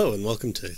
Hello 0.00 0.14
and 0.14 0.24
welcome 0.24 0.54
to 0.54 0.70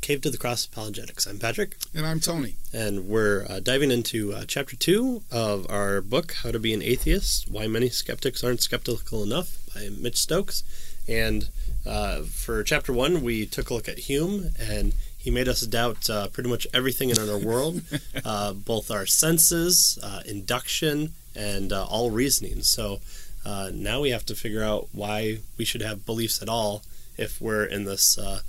Cave 0.00 0.20
to 0.22 0.30
the 0.30 0.36
Cross 0.36 0.66
Apologetics. 0.66 1.26
I'm 1.26 1.38
Patrick. 1.38 1.76
And 1.94 2.04
I'm 2.04 2.18
Tony. 2.18 2.56
And 2.72 3.06
we're 3.06 3.46
uh, 3.48 3.60
diving 3.60 3.92
into 3.92 4.32
uh, 4.32 4.46
chapter 4.48 4.74
two 4.74 5.22
of 5.30 5.70
our 5.70 6.00
book, 6.00 6.34
How 6.42 6.50
to 6.50 6.58
Be 6.58 6.74
an 6.74 6.82
Atheist 6.82 7.48
Why 7.48 7.68
Many 7.68 7.88
Skeptics 7.88 8.42
Aren't 8.42 8.62
Skeptical 8.62 9.22
Enough 9.22 9.58
by 9.72 9.90
Mitch 9.96 10.16
Stokes. 10.16 10.64
And 11.06 11.50
uh, 11.86 12.22
for 12.22 12.64
chapter 12.64 12.92
one, 12.92 13.22
we 13.22 13.46
took 13.46 13.70
a 13.70 13.74
look 13.74 13.88
at 13.88 13.98
Hume 14.00 14.50
and 14.58 14.92
he 15.16 15.30
made 15.30 15.46
us 15.46 15.60
doubt 15.60 16.10
uh, 16.10 16.26
pretty 16.26 16.50
much 16.50 16.66
everything 16.74 17.10
in 17.10 17.18
our 17.20 17.38
world, 17.38 17.80
uh, 18.24 18.54
both 18.54 18.90
our 18.90 19.06
senses, 19.06 20.00
uh, 20.02 20.22
induction, 20.26 21.12
and 21.36 21.72
all 21.72 22.10
reasoning. 22.10 22.62
So 22.62 22.98
now 23.44 24.00
we 24.00 24.10
have 24.10 24.26
to 24.26 24.34
figure 24.34 24.64
out 24.64 24.88
why 24.90 25.38
we 25.56 25.64
should 25.64 25.82
have 25.82 26.04
beliefs 26.04 26.42
at 26.42 26.48
all 26.48 26.82
if 27.16 27.40
we're 27.40 27.64
in 27.64 27.84
this 27.84 28.18
uh, 28.18 28.40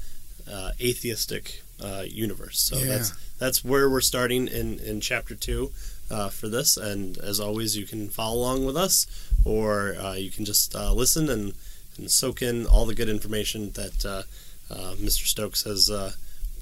uh, 0.52 0.72
atheistic 0.82 1.62
uh, 1.84 2.04
universe. 2.08 2.60
So 2.60 2.78
yeah. 2.78 2.86
that's 2.86 3.12
that's 3.38 3.66
where 3.66 3.90
we're 3.90 4.02
starting 4.02 4.48
in 4.48 4.80
in 4.80 5.02
chapter 5.02 5.36
two 5.36 5.72
uh, 6.10 6.30
for 6.30 6.48
this. 6.48 6.78
And 6.78 7.18
as 7.18 7.40
always, 7.40 7.78
you 7.78 7.86
can 7.86 8.10
follow 8.10 8.40
along 8.40 8.66
with 8.66 8.78
us, 8.78 9.08
or 9.44 9.96
uh, 9.96 10.14
you 10.14 10.32
can 10.32 10.46
just 10.46 10.76
uh, 10.76 10.94
listen 10.94 11.30
and, 11.30 11.54
and 11.98 12.10
soak 12.12 12.42
in 12.42 12.66
all 12.66 12.86
the 12.86 12.96
good 12.96 13.10
information 13.10 13.72
that 13.72 14.26
Mr. 14.70 15.26
Stokes 15.26 15.64
has. 15.64 15.90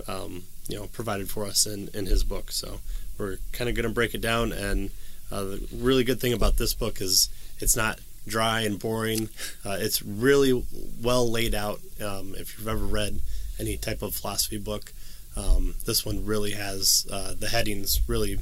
Um, 0.07 0.43
you 0.67 0.77
know, 0.77 0.88
provided 0.88 1.29
for 1.29 1.45
us 1.45 1.65
in, 1.65 1.89
in 1.93 2.05
his 2.05 2.23
book. 2.23 2.52
So 2.52 2.80
we're 3.17 3.38
kind 3.52 3.69
of 3.69 3.75
going 3.75 3.88
to 3.88 3.93
break 3.93 4.15
it 4.15 4.21
down. 4.21 4.52
And 4.52 4.89
the 5.30 5.67
really 5.73 6.03
good 6.03 6.19
thing 6.19 6.33
about 6.33 6.58
this 6.58 6.73
book 6.73 7.02
is 7.02 7.30
it's 7.59 7.75
not 7.75 7.99
dry 8.27 8.61
and 8.61 8.80
boring. 8.80 9.30
Uh, 9.65 9.77
it's 9.80 10.02
really 10.02 10.65
well 11.02 11.30
laid 11.30 11.53
out. 11.53 11.80
Um, 12.03 12.36
if 12.38 12.58
you've 12.58 12.67
ever 12.67 12.86
read 12.86 13.19
any 13.59 13.77
type 13.77 14.01
of 14.01 14.15
philosophy 14.15 14.57
book, 14.57 14.93
um, 15.35 15.75
this 15.85 16.05
one 16.05 16.25
really 16.25 16.51
has 16.51 17.07
uh, 17.11 17.33
the 17.37 17.49
headings 17.49 18.01
really 18.07 18.39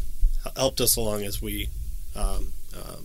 helped 0.56 0.82
us 0.82 0.96
along 0.96 1.24
as 1.24 1.42
we 1.42 1.70
um, 2.16 2.54
uh, 2.76 2.98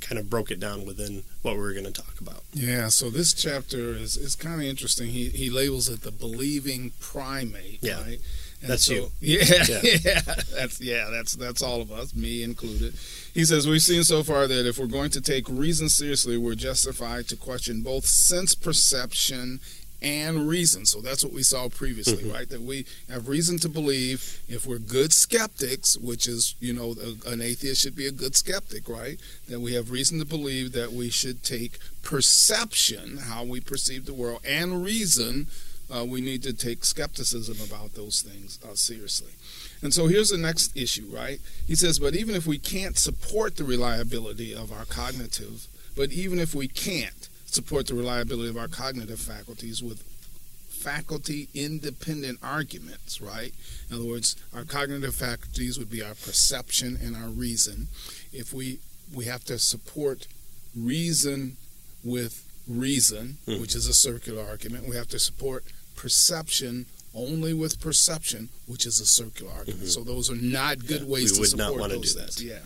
kind 0.00 0.18
of 0.18 0.28
broke 0.28 0.50
it 0.50 0.60
down 0.60 0.84
within 0.84 1.22
what 1.42 1.54
we 1.54 1.60
were 1.60 1.72
going 1.72 1.84
to 1.84 1.92
talk 1.92 2.20
about. 2.20 2.42
Yeah, 2.52 2.88
so 2.88 3.10
this 3.10 3.32
chapter 3.32 3.90
is, 3.90 4.16
is 4.16 4.34
kind 4.34 4.60
of 4.60 4.66
interesting. 4.66 5.08
He, 5.08 5.30
he 5.30 5.50
labels 5.50 5.88
it 5.88 6.02
the 6.02 6.10
believing 6.12 6.92
primate, 7.00 7.78
yeah. 7.80 8.02
right? 8.02 8.20
And 8.60 8.70
that's 8.70 8.86
so, 8.86 8.94
you. 8.94 9.10
Yeah, 9.20 9.64
yeah, 9.68 9.80
yeah, 10.04 10.20
that's 10.54 10.80
yeah, 10.80 11.08
that's 11.10 11.34
that's 11.36 11.62
all 11.62 11.82
of 11.82 11.92
us, 11.92 12.14
me 12.14 12.42
included. 12.42 12.94
He 13.34 13.44
says 13.44 13.68
we've 13.68 13.82
seen 13.82 14.02
so 14.02 14.22
far 14.22 14.46
that 14.46 14.66
if 14.66 14.78
we're 14.78 14.86
going 14.86 15.10
to 15.10 15.20
take 15.20 15.46
reason 15.48 15.88
seriously, 15.88 16.38
we're 16.38 16.54
justified 16.54 17.28
to 17.28 17.36
question 17.36 17.82
both 17.82 18.06
sense 18.06 18.54
perception 18.54 19.60
and 20.02 20.48
reason. 20.48 20.86
So 20.86 21.00
that's 21.00 21.24
what 21.24 21.32
we 21.32 21.42
saw 21.42 21.68
previously, 21.68 22.24
mm-hmm. 22.24 22.32
right? 22.32 22.48
That 22.48 22.62
we 22.62 22.86
have 23.08 23.28
reason 23.28 23.58
to 23.58 23.68
believe 23.68 24.42
if 24.48 24.66
we're 24.66 24.78
good 24.78 25.12
skeptics, 25.12 25.96
which 25.96 26.28
is, 26.28 26.54
you 26.60 26.72
know, 26.72 26.94
an 27.26 27.40
atheist 27.40 27.82
should 27.82 27.96
be 27.96 28.06
a 28.06 28.12
good 28.12 28.36
skeptic, 28.36 28.88
right? 28.88 29.18
That 29.48 29.60
we 29.60 29.74
have 29.74 29.90
reason 29.90 30.18
to 30.18 30.24
believe 30.24 30.72
that 30.72 30.92
we 30.92 31.10
should 31.10 31.42
take 31.42 31.78
perception, 32.02 33.18
how 33.18 33.44
we 33.44 33.60
perceive 33.60 34.06
the 34.06 34.14
world, 34.14 34.40
and 34.44 34.84
reason 34.84 35.46
uh, 35.94 36.04
we 36.04 36.20
need 36.20 36.42
to 36.42 36.52
take 36.52 36.84
skepticism 36.84 37.56
about 37.64 37.94
those 37.94 38.20
things 38.20 38.58
uh, 38.64 38.74
seriously. 38.74 39.32
And 39.82 39.94
so 39.94 40.06
here's 40.06 40.30
the 40.30 40.38
next 40.38 40.76
issue, 40.76 41.08
right? 41.10 41.40
He 41.66 41.74
says, 41.74 41.98
but 41.98 42.14
even 42.14 42.34
if 42.34 42.46
we 42.46 42.58
can't 42.58 42.98
support 42.98 43.56
the 43.56 43.64
reliability 43.64 44.54
of 44.54 44.72
our 44.72 44.84
cognitive, 44.84 45.66
but 45.96 46.10
even 46.10 46.38
if 46.38 46.54
we 46.54 46.68
can't 46.68 47.28
support 47.56 47.86
the 47.86 47.94
reliability 47.94 48.48
of 48.48 48.56
our 48.56 48.68
cognitive 48.68 49.18
faculties 49.18 49.82
with 49.82 50.02
faculty 50.68 51.48
independent 51.54 52.38
arguments, 52.42 53.20
right? 53.20 53.52
In 53.88 53.96
other 53.96 54.04
words, 54.04 54.36
our 54.54 54.64
cognitive 54.64 55.14
faculties 55.14 55.78
would 55.78 55.90
be 55.90 56.02
our 56.02 56.14
perception 56.14 56.98
and 57.02 57.16
our 57.16 57.28
reason. 57.28 57.88
If 58.32 58.52
we 58.52 58.78
we 59.14 59.24
have 59.24 59.44
to 59.44 59.58
support 59.58 60.26
reason 60.76 61.56
with 62.04 62.44
reason, 62.68 63.38
mm. 63.46 63.60
which 63.60 63.74
is 63.74 63.86
a 63.86 63.94
circular 63.94 64.44
argument. 64.44 64.88
We 64.88 64.96
have 64.96 65.08
to 65.08 65.18
support 65.18 65.64
perception 65.94 66.86
only 67.14 67.54
with 67.54 67.80
perception, 67.80 68.50
which 68.66 68.84
is 68.84 69.00
a 69.00 69.06
circular 69.06 69.52
argument. 69.52 69.84
Mm-hmm. 69.84 70.04
So 70.04 70.04
those 70.04 70.30
are 70.30 70.36
not 70.36 70.86
good 70.86 71.02
yeah, 71.02 71.08
ways 71.08 71.38
to 71.38 71.44
support 71.46 71.90
those 71.90 72.14
things. 72.14 72.42
Yeah. 72.42 72.58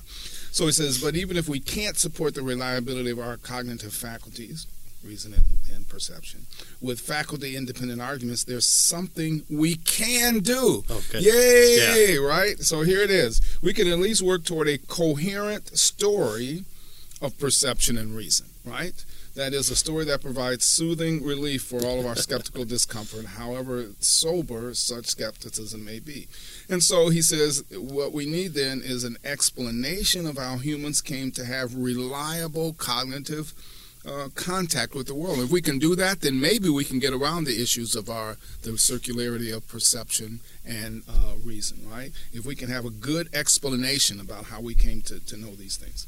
So 0.50 0.66
he 0.66 0.72
says, 0.72 1.00
but 1.00 1.14
even 1.14 1.36
if 1.36 1.48
we 1.48 1.60
can't 1.60 1.96
support 1.96 2.34
the 2.34 2.42
reliability 2.42 3.10
of 3.10 3.20
our 3.20 3.36
cognitive 3.36 3.94
faculties, 3.94 4.66
reason 5.04 5.32
and, 5.34 5.44
and 5.74 5.88
perception, 5.88 6.46
with 6.80 7.00
faculty 7.00 7.56
independent 7.56 8.00
arguments, 8.00 8.44
there's 8.44 8.66
something 8.66 9.42
we 9.50 9.76
can 9.76 10.40
do. 10.40 10.84
Okay. 10.90 11.20
Yay! 11.20 12.14
Yeah. 12.14 12.26
Right? 12.26 12.58
So 12.60 12.82
here 12.82 13.00
it 13.00 13.10
is. 13.10 13.40
We 13.62 13.72
can 13.72 13.88
at 13.88 13.98
least 13.98 14.22
work 14.22 14.44
toward 14.44 14.68
a 14.68 14.78
coherent 14.78 15.76
story 15.78 16.64
of 17.20 17.38
perception 17.38 17.98
and 17.98 18.14
reason, 18.16 18.46
right? 18.64 19.04
That 19.36 19.54
is 19.54 19.70
a 19.70 19.76
story 19.76 20.04
that 20.06 20.22
provides 20.22 20.64
soothing 20.64 21.22
relief 21.24 21.62
for 21.62 21.84
all 21.84 22.00
of 22.00 22.06
our 22.06 22.16
skeptical 22.16 22.64
discomfort, 22.66 23.26
however 23.26 23.90
sober 24.00 24.74
such 24.74 25.06
skepticism 25.06 25.84
may 25.84 26.00
be. 26.00 26.26
And 26.68 26.82
so 26.82 27.10
he 27.10 27.22
says, 27.22 27.62
what 27.70 28.12
we 28.12 28.26
need 28.26 28.54
then 28.54 28.82
is 28.84 29.04
an 29.04 29.16
explanation 29.24 30.26
of 30.26 30.36
how 30.36 30.56
humans 30.56 31.00
came 31.00 31.30
to 31.32 31.44
have 31.44 31.74
reliable 31.74 32.72
cognitive 32.72 33.54
uh, 34.06 34.28
contact 34.34 34.94
with 34.94 35.06
the 35.06 35.14
world. 35.14 35.40
If 35.40 35.50
we 35.50 35.60
can 35.60 35.78
do 35.78 35.94
that, 35.96 36.20
then 36.20 36.40
maybe 36.40 36.68
we 36.68 36.84
can 36.84 36.98
get 36.98 37.12
around 37.12 37.44
the 37.44 37.60
issues 37.60 37.94
of 37.94 38.08
our 38.08 38.36
the 38.62 38.72
circularity 38.72 39.54
of 39.54 39.66
perception 39.68 40.40
and 40.64 41.02
uh, 41.08 41.34
reason, 41.44 41.86
right? 41.90 42.12
If 42.32 42.46
we 42.46 42.54
can 42.54 42.68
have 42.68 42.84
a 42.84 42.90
good 42.90 43.28
explanation 43.34 44.20
about 44.20 44.46
how 44.46 44.60
we 44.60 44.74
came 44.74 45.02
to, 45.02 45.20
to 45.20 45.36
know 45.36 45.54
these 45.54 45.76
things. 45.76 46.06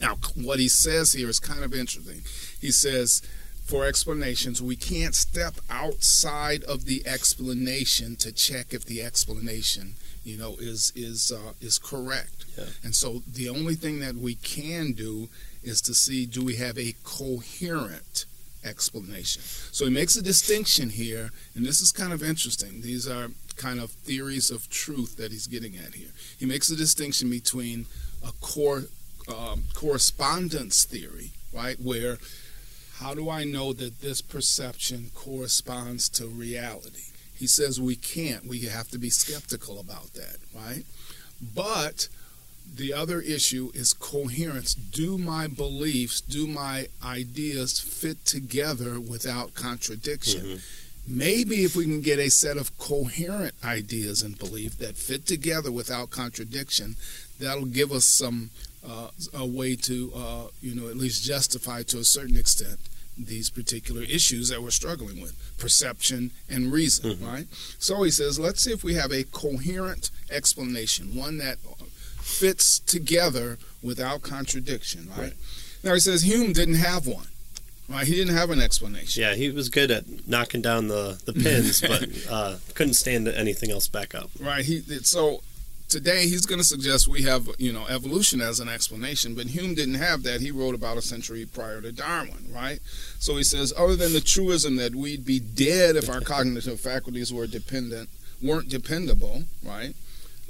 Now, 0.00 0.16
what 0.34 0.58
he 0.58 0.68
says 0.68 1.12
here 1.12 1.28
is 1.28 1.38
kind 1.38 1.62
of 1.62 1.72
interesting. 1.72 2.22
He 2.60 2.72
says, 2.72 3.22
for 3.64 3.86
explanations, 3.86 4.60
we 4.60 4.74
can't 4.74 5.14
step 5.14 5.54
outside 5.70 6.64
of 6.64 6.84
the 6.84 7.06
explanation 7.06 8.16
to 8.16 8.32
check 8.32 8.74
if 8.74 8.84
the 8.84 9.00
explanation, 9.00 9.94
you 10.24 10.36
know, 10.36 10.56
is 10.58 10.92
is 10.96 11.30
uh, 11.30 11.52
is 11.60 11.78
correct. 11.78 12.44
Yeah. 12.58 12.64
And 12.82 12.94
so 12.94 13.22
the 13.26 13.48
only 13.48 13.76
thing 13.76 14.00
that 14.00 14.16
we 14.16 14.34
can 14.34 14.92
do 14.92 15.28
is 15.62 15.80
to 15.82 15.94
see 15.94 16.26
do 16.26 16.44
we 16.44 16.56
have 16.56 16.78
a 16.78 16.94
coherent 17.04 18.26
explanation. 18.64 19.42
So 19.42 19.84
he 19.84 19.90
makes 19.90 20.16
a 20.16 20.22
distinction 20.22 20.90
here, 20.90 21.30
and 21.54 21.64
this 21.64 21.80
is 21.80 21.90
kind 21.90 22.12
of 22.12 22.22
interesting. 22.22 22.80
These 22.80 23.08
are 23.08 23.28
kind 23.56 23.80
of 23.80 23.90
theories 23.90 24.50
of 24.50 24.70
truth 24.70 25.16
that 25.16 25.32
he's 25.32 25.46
getting 25.46 25.76
at 25.76 25.94
here. 25.94 26.10
He 26.38 26.46
makes 26.46 26.70
a 26.70 26.76
distinction 26.76 27.28
between 27.30 27.86
a 28.26 28.32
core 28.40 28.84
um, 29.28 29.64
correspondence 29.74 30.84
theory, 30.84 31.32
right? 31.52 31.76
Where 31.80 32.18
how 32.98 33.14
do 33.14 33.28
I 33.28 33.44
know 33.44 33.72
that 33.72 34.00
this 34.00 34.20
perception 34.20 35.10
corresponds 35.14 36.08
to 36.10 36.26
reality? 36.26 37.10
He 37.34 37.46
says 37.48 37.80
we 37.80 37.96
can't. 37.96 38.46
We 38.46 38.60
have 38.60 38.88
to 38.90 38.98
be 38.98 39.10
skeptical 39.10 39.80
about 39.80 40.14
that, 40.14 40.36
right? 40.54 40.84
But 41.54 42.08
the 42.74 42.92
other 42.92 43.20
issue 43.20 43.70
is 43.74 43.92
coherence. 43.92 44.74
Do 44.74 45.18
my 45.18 45.46
beliefs, 45.46 46.20
do 46.20 46.46
my 46.46 46.88
ideas 47.04 47.80
fit 47.80 48.24
together 48.24 48.98
without 48.98 49.54
contradiction? 49.54 50.42
Mm-hmm. 50.42 51.18
Maybe 51.18 51.64
if 51.64 51.74
we 51.74 51.84
can 51.84 52.00
get 52.00 52.18
a 52.18 52.30
set 52.30 52.56
of 52.56 52.76
coherent 52.78 53.54
ideas 53.64 54.22
and 54.22 54.38
belief 54.38 54.78
that 54.78 54.96
fit 54.96 55.26
together 55.26 55.72
without 55.72 56.10
contradiction, 56.10 56.96
that'll 57.40 57.64
give 57.64 57.90
us 57.90 58.04
some 58.04 58.50
uh, 58.88 59.08
a 59.34 59.46
way 59.46 59.76
to, 59.76 60.12
uh, 60.14 60.46
you 60.60 60.74
know, 60.74 60.88
at 60.88 60.96
least 60.96 61.24
justify 61.24 61.82
to 61.82 61.98
a 61.98 62.04
certain 62.04 62.36
extent 62.36 62.78
these 63.18 63.50
particular 63.50 64.02
issues 64.02 64.48
that 64.48 64.62
we're 64.62 64.70
struggling 64.70 65.20
with 65.20 65.36
perception 65.58 66.30
and 66.48 66.72
reason, 66.72 67.12
mm-hmm. 67.12 67.26
right? 67.26 67.46
So 67.78 68.02
he 68.02 68.10
says, 68.10 68.38
let's 68.38 68.62
see 68.62 68.72
if 68.72 68.82
we 68.82 68.94
have 68.94 69.12
a 69.12 69.24
coherent 69.24 70.10
explanation, 70.30 71.14
one 71.14 71.38
that 71.38 71.58
fits 72.22 72.78
together 72.78 73.58
without 73.82 74.22
contradiction, 74.22 75.08
right? 75.10 75.18
right. 75.18 75.32
Now 75.82 75.94
he 75.94 76.00
says 76.00 76.22
Hume 76.22 76.52
didn't 76.52 76.74
have 76.76 77.06
one. 77.06 77.26
Right, 77.88 78.06
he 78.06 78.14
didn't 78.14 78.34
have 78.34 78.50
an 78.50 78.60
explanation. 78.60 79.22
Yeah, 79.22 79.34
he 79.34 79.50
was 79.50 79.68
good 79.68 79.90
at 79.90 80.04
knocking 80.26 80.62
down 80.62 80.88
the, 80.88 81.20
the 81.26 81.32
pins, 81.32 81.80
but 81.82 82.08
uh, 82.30 82.56
couldn't 82.74 82.94
stand 82.94 83.28
anything 83.28 83.70
else 83.70 83.88
back 83.88 84.14
up. 84.14 84.30
Right. 84.40 84.64
He 84.64 84.80
so 85.02 85.42
today 85.92 86.22
he's 86.22 86.46
going 86.46 86.58
to 86.58 86.64
suggest 86.64 87.06
we 87.06 87.22
have 87.22 87.50
you 87.58 87.70
know 87.70 87.84
evolution 87.86 88.40
as 88.40 88.60
an 88.60 88.68
explanation 88.68 89.34
but 89.34 89.48
hume 89.48 89.74
didn't 89.74 89.96
have 89.96 90.22
that 90.22 90.40
he 90.40 90.50
wrote 90.50 90.74
about 90.74 90.96
a 90.96 91.02
century 91.02 91.44
prior 91.44 91.82
to 91.82 91.92
darwin 91.92 92.50
right 92.50 92.80
so 93.18 93.36
he 93.36 93.42
says 93.42 93.74
other 93.76 93.94
than 93.94 94.14
the 94.14 94.20
truism 94.22 94.76
that 94.76 94.94
we'd 94.94 95.26
be 95.26 95.38
dead 95.38 95.94
if 95.94 96.08
our 96.08 96.20
cognitive 96.34 96.80
faculties 96.80 97.30
were 97.30 97.46
dependent 97.46 98.08
weren't 98.40 98.70
dependable 98.70 99.44
right 99.62 99.94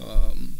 um, 0.00 0.58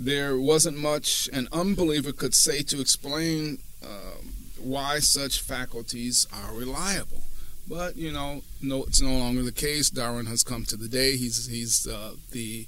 there 0.00 0.38
wasn't 0.38 0.78
much 0.78 1.28
an 1.32 1.46
unbeliever 1.52 2.12
could 2.12 2.34
say 2.34 2.62
to 2.62 2.80
explain 2.80 3.58
uh, 3.84 4.16
why 4.58 4.98
such 4.98 5.40
faculties 5.40 6.26
are 6.32 6.54
reliable 6.54 7.22
But 7.68 7.96
you 7.96 8.10
know, 8.10 8.42
no, 8.60 8.84
it's 8.84 9.00
no 9.00 9.16
longer 9.16 9.42
the 9.44 9.52
case. 9.52 9.90
Darwin 9.90 10.26
has 10.26 10.42
come 10.42 10.64
to 10.64 10.76
the 10.76 10.88
day. 10.88 11.16
He's 11.16 11.46
he's 11.46 11.86
uh, 11.86 12.14
the 12.32 12.66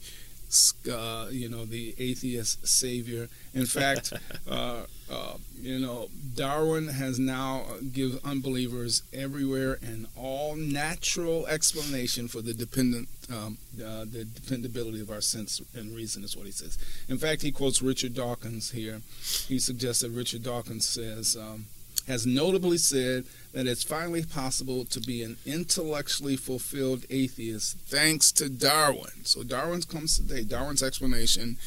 uh, 0.90 1.26
you 1.30 1.48
know 1.48 1.64
the 1.64 1.94
atheist 1.98 2.66
savior. 2.66 3.28
In 3.54 3.66
fact, 3.66 4.12
uh, 4.50 4.82
uh, 5.10 5.34
you 5.60 5.78
know 5.78 6.08
Darwin 6.34 6.88
has 6.88 7.18
now 7.18 7.64
give 7.92 8.20
unbelievers 8.24 9.02
everywhere 9.12 9.78
an 9.82 10.06
all 10.16 10.56
natural 10.56 11.46
explanation 11.46 12.28
for 12.28 12.42
the 12.42 12.54
dependent 12.54 13.08
um, 13.30 13.58
uh, 13.76 14.04
the 14.04 14.24
dependability 14.24 15.00
of 15.00 15.10
our 15.10 15.20
sense 15.20 15.60
and 15.74 15.94
reason 15.94 16.24
is 16.24 16.36
what 16.36 16.46
he 16.46 16.52
says. 16.52 16.78
In 17.08 17.18
fact, 17.18 17.42
he 17.42 17.50
quotes 17.50 17.80
Richard 17.82 18.14
Dawkins 18.14 18.70
here. 18.72 19.02
He 19.48 19.58
suggests 19.58 20.02
that 20.02 20.10
Richard 20.10 20.42
Dawkins 20.42 20.88
says. 20.88 21.36
Um, 21.36 21.66
has 22.06 22.26
notably 22.26 22.78
said 22.78 23.24
that 23.52 23.66
it's 23.66 23.82
finally 23.82 24.24
possible 24.24 24.84
to 24.86 25.00
be 25.00 25.22
an 25.22 25.36
intellectually 25.46 26.36
fulfilled 26.36 27.04
atheist 27.10 27.78
thanks 27.86 28.32
to 28.32 28.48
Darwin. 28.48 29.24
So 29.24 29.42
Darwin's 29.42 29.84
comes 29.84 30.16
today. 30.16 30.42
Darwin's 30.42 30.82
explanation 30.82 31.58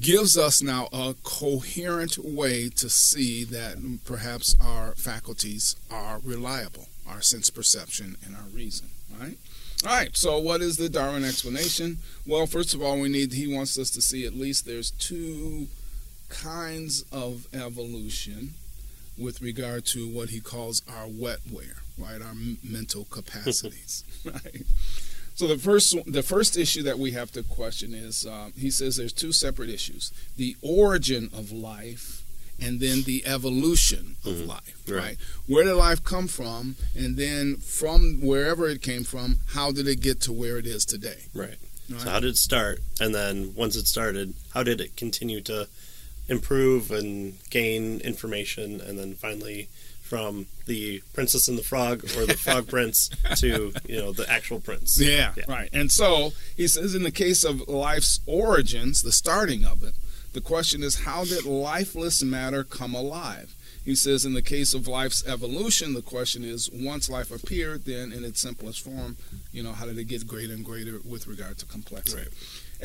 gives 0.00 0.36
us 0.36 0.62
now 0.62 0.88
a 0.92 1.14
coherent 1.22 2.18
way 2.18 2.68
to 2.68 2.88
see 2.88 3.44
that 3.44 4.00
perhaps 4.04 4.56
our 4.60 4.94
faculties 4.96 5.76
are 5.90 6.20
reliable, 6.24 6.88
our 7.08 7.22
sense 7.22 7.50
perception 7.50 8.16
and 8.24 8.34
our 8.34 8.48
reason, 8.52 8.88
right? 9.20 9.38
All 9.84 9.90
right, 9.96 10.16
so 10.16 10.38
what 10.38 10.60
is 10.60 10.76
the 10.76 10.88
Darwin 10.88 11.24
explanation? 11.24 11.98
Well, 12.26 12.46
first 12.46 12.74
of 12.74 12.82
all, 12.82 13.00
we 13.00 13.08
need 13.08 13.32
he 13.32 13.52
wants 13.52 13.78
us 13.78 13.90
to 13.90 14.02
see 14.02 14.26
at 14.26 14.34
least 14.34 14.64
there's 14.64 14.92
two 14.92 15.66
kinds 16.28 17.04
of 17.12 17.46
evolution 17.52 18.54
with 19.18 19.42
regard 19.42 19.84
to 19.86 20.08
what 20.08 20.30
he 20.30 20.40
calls 20.40 20.82
our 20.88 21.06
wetware, 21.06 21.80
right? 21.98 22.20
Our 22.20 22.30
m- 22.30 22.58
mental 22.62 23.04
capacities, 23.04 24.04
right? 24.24 24.62
So 25.34 25.46
the 25.46 25.58
first 25.58 25.96
the 26.06 26.22
first 26.22 26.56
issue 26.56 26.82
that 26.82 26.98
we 26.98 27.12
have 27.12 27.32
to 27.32 27.42
question 27.42 27.94
is 27.94 28.26
uh, 28.26 28.50
he 28.56 28.70
says 28.70 28.96
there's 28.96 29.12
two 29.12 29.32
separate 29.32 29.70
issues: 29.70 30.12
the 30.36 30.56
origin 30.62 31.30
of 31.32 31.52
life 31.52 32.22
and 32.60 32.80
then 32.80 33.02
the 33.02 33.24
evolution 33.26 34.16
of 34.24 34.34
mm-hmm. 34.34 34.48
life. 34.48 34.82
Right. 34.88 34.98
right. 34.98 35.16
Where 35.46 35.64
did 35.64 35.74
life 35.74 36.04
come 36.04 36.28
from, 36.28 36.76
and 36.94 37.16
then 37.16 37.56
from 37.56 38.20
wherever 38.22 38.68
it 38.68 38.82
came 38.82 39.04
from, 39.04 39.38
how 39.48 39.72
did 39.72 39.88
it 39.88 40.00
get 40.00 40.20
to 40.22 40.32
where 40.32 40.58
it 40.58 40.66
is 40.66 40.84
today? 40.84 41.24
Right. 41.34 41.56
right. 41.90 42.00
So 42.00 42.10
how 42.10 42.20
did 42.20 42.30
it 42.30 42.36
start, 42.36 42.80
and 43.00 43.14
then 43.14 43.54
once 43.56 43.76
it 43.76 43.86
started, 43.86 44.34
how 44.54 44.62
did 44.62 44.80
it 44.80 44.96
continue 44.96 45.40
to 45.42 45.66
improve 46.28 46.90
and 46.90 47.38
gain 47.50 48.00
information, 48.00 48.80
and 48.80 48.98
then 48.98 49.14
finally 49.14 49.68
from 50.00 50.46
the 50.66 51.02
Princess 51.14 51.48
and 51.48 51.56
the 51.56 51.62
Frog 51.62 52.04
or 52.16 52.26
the 52.26 52.36
Frog 52.36 52.68
Prince 52.68 53.08
to 53.36 53.72
you 53.86 53.96
know 53.96 54.12
the 54.12 54.30
actual 54.30 54.60
prince. 54.60 55.00
Yeah, 55.00 55.32
yeah, 55.36 55.44
right. 55.48 55.70
And 55.72 55.90
so 55.90 56.32
he 56.56 56.68
says, 56.68 56.94
in 56.94 57.02
the 57.02 57.10
case 57.10 57.44
of 57.44 57.66
life's 57.68 58.20
origins, 58.26 59.02
the 59.02 59.12
starting 59.12 59.64
of 59.64 59.82
it, 59.82 59.94
the 60.32 60.40
question 60.40 60.82
is, 60.82 61.04
how 61.04 61.24
did 61.24 61.44
lifeless 61.44 62.22
matter 62.22 62.64
come 62.64 62.94
alive? 62.94 63.54
He 63.84 63.94
says, 63.96 64.24
in 64.24 64.34
the 64.34 64.42
case 64.42 64.74
of 64.74 64.86
life's 64.86 65.26
evolution, 65.26 65.94
the 65.94 66.02
question 66.02 66.44
is, 66.44 66.70
once 66.72 67.10
life 67.10 67.32
appeared, 67.32 67.84
then 67.84 68.12
in 68.12 68.24
its 68.24 68.40
simplest 68.40 68.84
form, 68.84 69.16
you 69.50 69.62
know, 69.62 69.72
how 69.72 69.86
did 69.86 69.98
it 69.98 70.04
get 70.04 70.26
greater 70.26 70.52
and 70.52 70.64
greater 70.64 71.00
with 71.04 71.26
regard 71.26 71.58
to 71.58 71.66
complexity? 71.66 72.22
Right. 72.22 72.28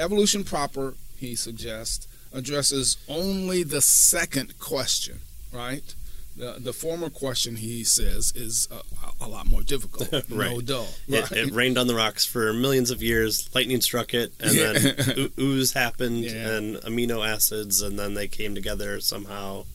Evolution 0.03 0.43
proper, 0.43 0.95
he 1.17 1.35
suggests, 1.35 2.07
addresses 2.33 2.97
only 3.07 3.63
the 3.63 3.81
second 3.81 4.59
question, 4.59 5.19
right? 5.51 5.95
The, 6.37 6.57
the 6.59 6.73
former 6.73 7.09
question, 7.09 7.55
he 7.55 7.83
says, 7.83 8.31
is 8.35 8.67
a, 8.71 9.25
a 9.25 9.27
lot 9.27 9.47
more 9.47 9.63
difficult. 9.63 10.11
right. 10.29 10.51
No 10.51 10.61
duh. 10.61 10.83
Right? 11.09 11.31
It, 11.31 11.49
it, 11.49 11.51
rained 11.51 11.79
on 11.79 11.87
the 11.87 11.95
rocks 11.95 12.25
for 12.25 12.53
millions 12.53 12.91
of 12.91 13.01
years. 13.01 13.49
Lightning 13.55 13.81
struck 13.81 14.13
it, 14.13 14.31
and 14.39 14.53
yeah. 14.53 14.73
then 14.73 15.31
ooze 15.39 15.73
happened, 15.73 16.25
yeah. 16.25 16.49
and 16.49 16.75
amino 16.77 17.27
acids, 17.27 17.81
and 17.81 17.97
then 17.97 18.13
they 18.13 18.27
came 18.27 18.53
together 18.53 18.99
somehow. 18.99 19.65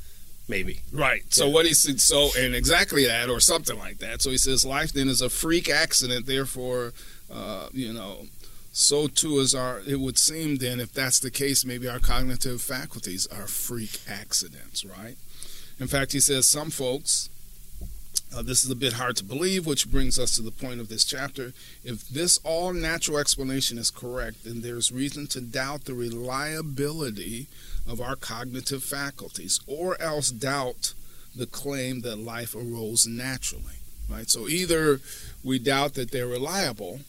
Maybe. 0.49 0.81
Right. 0.93 1.23
So 1.33 1.47
yeah. 1.47 1.53
what 1.53 1.67
he 1.67 1.75
said, 1.75 2.01
so 2.01 2.31
and 2.39 2.55
exactly 2.55 3.07
that, 3.07 3.29
or 3.29 3.41
something 3.41 3.79
like 3.79 3.99
that. 3.99 4.23
So 4.23 4.31
he 4.31 4.39
says 4.39 4.65
life 4.65 4.93
then 4.93 5.09
is 5.09 5.21
a 5.21 5.31
freak 5.31 5.69
accident. 5.69 6.27
Therefore, 6.27 6.93
uh, 7.33 7.69
you 7.73 7.93
know, 7.93 8.27
so 8.73 9.07
too 9.07 9.39
is 9.39 9.55
our 9.55 9.81
it 9.87 10.01
would 10.01 10.19
seem 10.19 10.57
then 10.57 10.81
if 10.81 10.93
that's 10.93 11.21
the 11.21 11.31
case 11.31 11.65
maybe 11.65 11.87
our 11.87 11.99
cognitive 11.99 12.61
faculties 12.61 13.27
are 13.27 13.47
freak 13.47 14.01
accidents 14.09 14.85
right? 14.85 15.17
In 15.79 15.87
fact 15.87 16.13
he 16.13 16.21
says 16.21 16.49
some 16.49 16.71
folks 16.71 17.29
uh, 18.35 18.41
this 18.41 18.65
is 18.65 18.71
a 18.71 18.75
bit 18.77 18.95
hard 18.95 19.15
to 19.17 19.25
believe 19.25 19.67
which 19.67 19.91
brings 19.91 20.19
us 20.19 20.35
to 20.35 20.43
the 20.43 20.51
point 20.51 20.81
of 20.81 20.89
this 20.89 21.05
chapter. 21.05 21.53
If 21.85 22.09
this 22.09 22.41
all 22.45 22.73
natural 22.73 23.19
explanation 23.19 23.77
is 23.77 23.91
correct 23.91 24.45
then 24.45 24.63
there's 24.63 24.91
reason 24.91 25.27
to 25.29 25.43
doubt 25.43 25.85
the 25.85 25.95
reliability 25.95 27.49
of 27.87 28.01
our 28.01 28.17
cognitive 28.17 28.83
faculties 28.83 29.61
or 29.67 30.01
else 30.01 30.31
doubt 30.31 30.95
the 31.37 31.47
claim 31.47 32.01
that 32.01 32.17
life 32.17 32.55
arose 32.55 33.07
naturally 33.07 33.75
right? 34.11 34.31
So 34.31 34.49
either 34.49 35.01
we 35.45 35.59
doubt 35.59 35.95
that 35.95 36.11
they're 36.11 36.27
reliable 36.27 37.01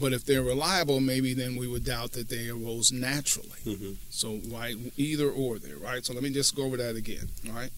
but 0.00 0.12
if 0.12 0.24
they're 0.24 0.42
reliable, 0.42 1.00
maybe 1.00 1.34
then 1.34 1.56
we 1.56 1.68
would 1.68 1.84
doubt 1.84 2.12
that 2.12 2.28
they 2.28 2.48
arose 2.48 2.90
naturally. 2.90 3.48
Mm-hmm. 3.64 3.92
So, 4.10 4.40
right, 4.50 4.76
either 4.96 5.30
or 5.30 5.58
there, 5.58 5.76
right? 5.76 6.04
So 6.04 6.14
let 6.14 6.22
me 6.22 6.30
just 6.30 6.56
go 6.56 6.64
over 6.64 6.76
that 6.78 6.96
again, 6.96 7.28
all 7.48 7.54
right? 7.54 7.70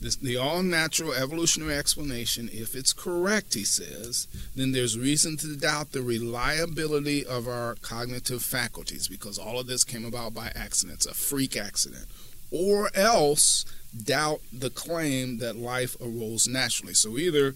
This, 0.00 0.16
the 0.16 0.36
all 0.36 0.64
natural 0.64 1.12
evolutionary 1.12 1.74
explanation, 1.74 2.50
if 2.52 2.74
it's 2.74 2.92
correct, 2.92 3.54
he 3.54 3.62
says, 3.62 4.26
then 4.56 4.72
there's 4.72 4.98
reason 4.98 5.36
to 5.38 5.56
doubt 5.56 5.92
the 5.92 6.02
reliability 6.02 7.24
of 7.24 7.46
our 7.46 7.76
cognitive 7.82 8.42
faculties 8.42 9.06
because 9.06 9.38
all 9.38 9.60
of 9.60 9.68
this 9.68 9.84
came 9.84 10.04
about 10.04 10.34
by 10.34 10.50
accident. 10.56 10.96
It's 10.96 11.06
a 11.06 11.14
freak 11.14 11.56
accident. 11.56 12.06
Or 12.50 12.90
else 12.96 13.64
doubt 13.96 14.40
the 14.52 14.70
claim 14.70 15.38
that 15.38 15.56
life 15.56 15.96
arose 16.00 16.48
naturally. 16.48 16.94
So 16.94 17.16
either 17.16 17.54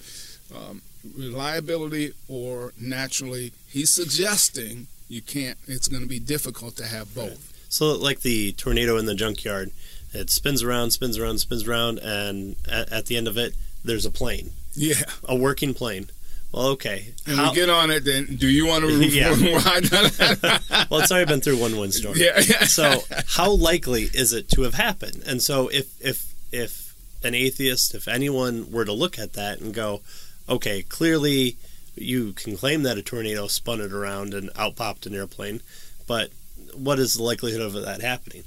um, 0.54 0.82
reliability 1.16 2.12
or 2.28 2.72
naturally. 2.78 3.52
He's 3.68 3.90
suggesting 3.90 4.86
you 5.08 5.22
can't. 5.22 5.58
It's 5.66 5.88
going 5.88 6.02
to 6.02 6.08
be 6.08 6.18
difficult 6.18 6.76
to 6.76 6.86
have 6.86 7.14
both. 7.14 7.30
Right. 7.30 7.38
So, 7.68 7.92
like 7.92 8.20
the 8.20 8.52
tornado 8.52 8.96
in 8.96 9.06
the 9.06 9.14
junkyard, 9.14 9.70
it 10.12 10.30
spins 10.30 10.62
around, 10.62 10.92
spins 10.92 11.18
around, 11.18 11.38
spins 11.38 11.66
around, 11.66 11.98
and 11.98 12.56
at, 12.70 12.92
at 12.92 13.06
the 13.06 13.16
end 13.16 13.28
of 13.28 13.36
it, 13.36 13.54
there's 13.84 14.06
a 14.06 14.10
plane. 14.10 14.50
Yeah, 14.74 15.02
a 15.24 15.34
working 15.34 15.74
plane. 15.74 16.10
Well, 16.52 16.68
okay. 16.68 17.12
And 17.26 17.36
How, 17.36 17.50
we 17.50 17.56
get 17.56 17.68
on 17.68 17.90
it. 17.90 18.04
Then, 18.04 18.36
do 18.36 18.48
you 18.48 18.66
want 18.66 18.84
to 18.84 18.90
yeah. 19.08 19.30
well, 20.90 21.00
it's 21.00 21.12
already 21.12 21.28
been 21.28 21.40
through 21.40 21.58
one 21.58 21.76
windstorm. 21.76 22.14
Yeah, 22.16 22.40
yeah. 22.40 22.64
so, 22.64 23.00
how 23.28 23.50
likely 23.50 24.04
is 24.04 24.32
it 24.32 24.48
to 24.50 24.62
have 24.62 24.74
happened? 24.74 25.22
And 25.26 25.42
so, 25.42 25.68
if 25.68 26.00
if 26.00 26.34
if 26.52 26.94
an 27.22 27.34
atheist, 27.34 27.94
if 27.94 28.08
anyone 28.08 28.70
were 28.70 28.84
to 28.84 28.92
look 28.92 29.18
at 29.18 29.34
that 29.34 29.60
and 29.60 29.74
go, 29.74 30.00
okay, 30.48 30.82
clearly 30.82 31.56
you 31.94 32.32
can 32.32 32.56
claim 32.56 32.82
that 32.82 32.98
a 32.98 33.02
tornado 33.02 33.46
spun 33.46 33.80
it 33.80 33.92
around 33.92 34.34
and 34.34 34.50
out 34.56 34.76
popped 34.76 35.06
an 35.06 35.14
airplane, 35.14 35.60
but 36.06 36.30
what 36.74 36.98
is 36.98 37.14
the 37.14 37.22
likelihood 37.22 37.60
of 37.60 37.72
that 37.72 38.00
happening? 38.00 38.44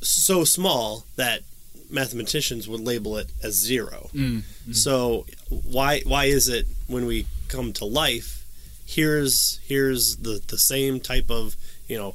So 0.00 0.44
small 0.44 1.04
that 1.16 1.42
mathematicians 1.90 2.68
would 2.68 2.80
label 2.80 3.16
it 3.16 3.32
as 3.42 3.54
0 3.54 4.10
mm-hmm. 4.14 4.72
So 4.72 5.26
why 5.48 6.00
why 6.06 6.26
is 6.26 6.48
it 6.48 6.66
when 6.86 7.06
we 7.06 7.26
come 7.48 7.72
to 7.74 7.84
life, 7.84 8.44
here's 8.86 9.60
here's 9.66 10.16
the 10.16 10.40
the 10.46 10.58
same 10.58 11.00
type 11.00 11.30
of 11.30 11.56
you 11.88 11.98
know 11.98 12.14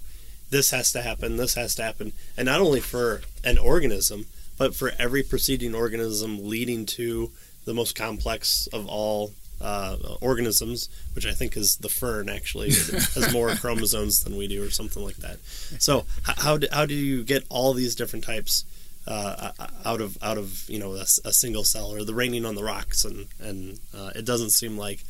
this 0.50 0.72
has 0.72 0.92
to 0.94 1.02
happen, 1.02 1.38
this 1.38 1.56
has 1.56 1.76
to 1.76 1.84
happen, 1.84 2.14
and 2.38 2.46
not 2.46 2.62
only 2.62 2.80
for 2.80 3.22
an 3.44 3.58
organism, 3.58 4.26
but 4.58 4.76
for 4.76 4.94
every 4.98 5.24
preceding 5.24 5.76
organism 5.76 6.48
leading 6.48 6.86
to 6.86 7.32
the 7.66 7.74
most 7.74 7.96
complex 7.96 8.68
of 8.68 8.88
all 8.88 9.34
uh, 9.62 9.98
organisms, 10.22 10.90
which 11.14 11.26
I 11.26 11.32
think 11.32 11.56
is 11.58 11.78
the 11.78 11.90
fern. 11.90 12.30
Actually, 12.30 12.70
has 12.74 13.34
more 13.34 13.50
chromosomes 13.56 14.24
than 14.24 14.38
we 14.38 14.48
do, 14.48 14.64
or 14.64 14.70
something 14.70 15.04
like 15.04 15.18
that. 15.18 15.40
So, 15.80 16.06
how 16.24 16.58
do, 16.58 16.68
how 16.72 16.86
do 16.86 16.94
you 16.94 17.24
get 17.24 17.46
all 17.50 17.74
these 17.74 17.96
different 17.96 18.26
types 18.26 18.66
uh, 19.08 19.52
out 19.84 20.02
of 20.02 20.18
out 20.22 20.38
of 20.38 20.70
you 20.70 20.80
know 20.80 20.94
a, 20.94 21.02
a, 21.02 21.34
single 21.34 21.64
cell, 21.64 21.94
or 21.94 22.04
the 22.04 22.14
raining 22.14 22.46
on 22.46 22.56
the 22.56 22.64
rocks, 22.64 23.06
and 23.06 23.28
and 23.40 23.80
uh, 23.96 24.12
it 24.16 24.26
doesn't 24.26 24.52
seem 24.52 24.78
like 24.78 25.04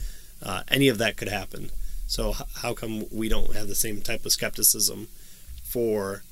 uh, 0.44 0.64
any 0.68 0.88
of 0.88 0.98
that 0.98 1.18
could 1.18 1.30
happen. 1.30 1.72
So, 2.08 2.34
how 2.58 2.74
come 2.74 3.06
we 3.12 3.30
don't 3.30 3.56
have 3.56 3.68
the 3.68 3.76
same 3.76 4.02
type 4.02 4.26
of 4.26 4.32
skepticism 4.32 5.08
for 5.64 6.24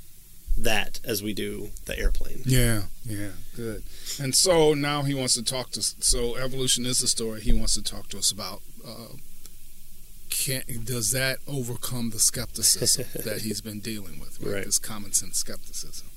that 0.58 1.00
as 1.04 1.24
we 1.24 1.34
do 1.34 1.72
the 1.86 1.98
airplane. 1.98 2.42
Yeah, 2.46 2.84
yeah, 3.06 3.30
good. 3.56 3.84
And 4.20 4.36
so 4.36 4.74
now 4.74 5.04
he 5.04 5.14
wants 5.14 5.34
to 5.36 5.44
talk 5.44 5.72
to. 5.72 5.82
So 5.82 6.36
evolution 6.36 6.86
is 6.86 7.00
the 7.00 7.08
story. 7.08 7.42
He 7.42 7.54
wants 7.54 7.76
to 7.76 7.84
talk 7.84 8.10
to 8.10 8.18
us 8.18 8.32
about. 8.32 8.62
Uh, 8.86 9.16
can 10.30 10.64
does 10.84 11.12
that 11.12 11.38
overcome 11.48 12.10
the 12.10 12.20
skepticism 12.20 13.06
that 13.24 13.42
he's 13.42 13.62
been 13.62 13.80
dealing 13.80 14.20
with? 14.20 14.40
Right? 14.42 14.56
right. 14.56 14.66
This 14.66 14.80
common 14.80 15.14
sense 15.14 15.38
skepticism. 15.38 16.08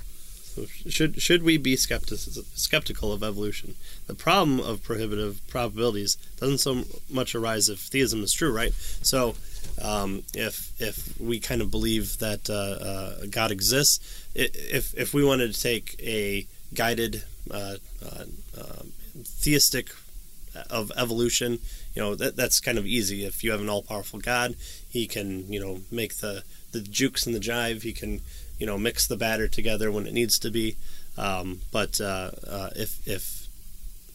Should 0.89 1.21
should 1.21 1.43
we 1.43 1.59
be 1.59 1.77
skeptic, 1.77 2.19
skeptical 2.55 3.13
of 3.13 3.23
evolution? 3.23 3.75
The 4.07 4.15
problem 4.15 4.61
of 4.61 4.83
prohibitive 4.83 5.41
probabilities 5.49 6.17
doesn't 6.41 6.59
so 6.59 6.85
much 7.11 7.35
arise 7.35 7.69
if 7.69 7.81
theism 7.81 8.23
is 8.23 8.33
true, 8.33 8.53
right? 8.53 8.73
So, 9.03 9.35
um, 9.83 10.23
if 10.35 10.73
if 10.81 11.21
we 11.21 11.39
kind 11.41 11.61
of 11.61 11.71
believe 11.71 12.19
that 12.19 12.49
uh, 12.49 12.55
uh, 12.55 13.27
God 13.31 13.51
exists, 13.51 14.27
if 14.35 14.95
if 14.95 15.13
we 15.13 15.25
wanted 15.25 15.55
to 15.55 15.61
take 15.61 15.97
a 16.01 16.47
guided 16.75 17.25
uh, 17.51 17.77
uh 18.05 18.25
um, 18.59 18.93
theistic 19.23 19.91
of 20.71 20.91
evolution, 20.97 21.59
you 21.95 22.03
know 22.03 22.15
that 22.15 22.37
that's 22.37 22.61
kind 22.61 22.79
of 22.79 22.87
easy. 22.87 23.25
If 23.25 23.45
you 23.45 23.51
have 23.51 23.61
an 23.61 23.69
all 23.69 23.83
powerful 23.83 24.21
God, 24.21 24.57
He 24.89 25.07
can 25.07 25.51
you 25.53 25.61
know 25.61 25.81
make 25.91 26.17
the 26.17 26.45
the 26.73 26.81
jukes 26.81 27.27
and 27.27 27.35
the 27.35 27.41
jive. 27.41 27.83
He 27.83 27.93
can 27.93 28.21
you 28.59 28.67
know 28.67 28.79
mix 28.79 29.07
the 29.07 29.17
batter 29.17 29.49
together 29.49 29.91
when 29.91 30.07
it 30.07 30.15
needs 30.15 30.39
to 30.41 30.51
be. 30.51 30.77
Um, 31.19 31.61
but 31.73 32.01
uh, 32.01 32.31
uh, 32.47 32.71
if 32.77 33.07
if 33.07 33.49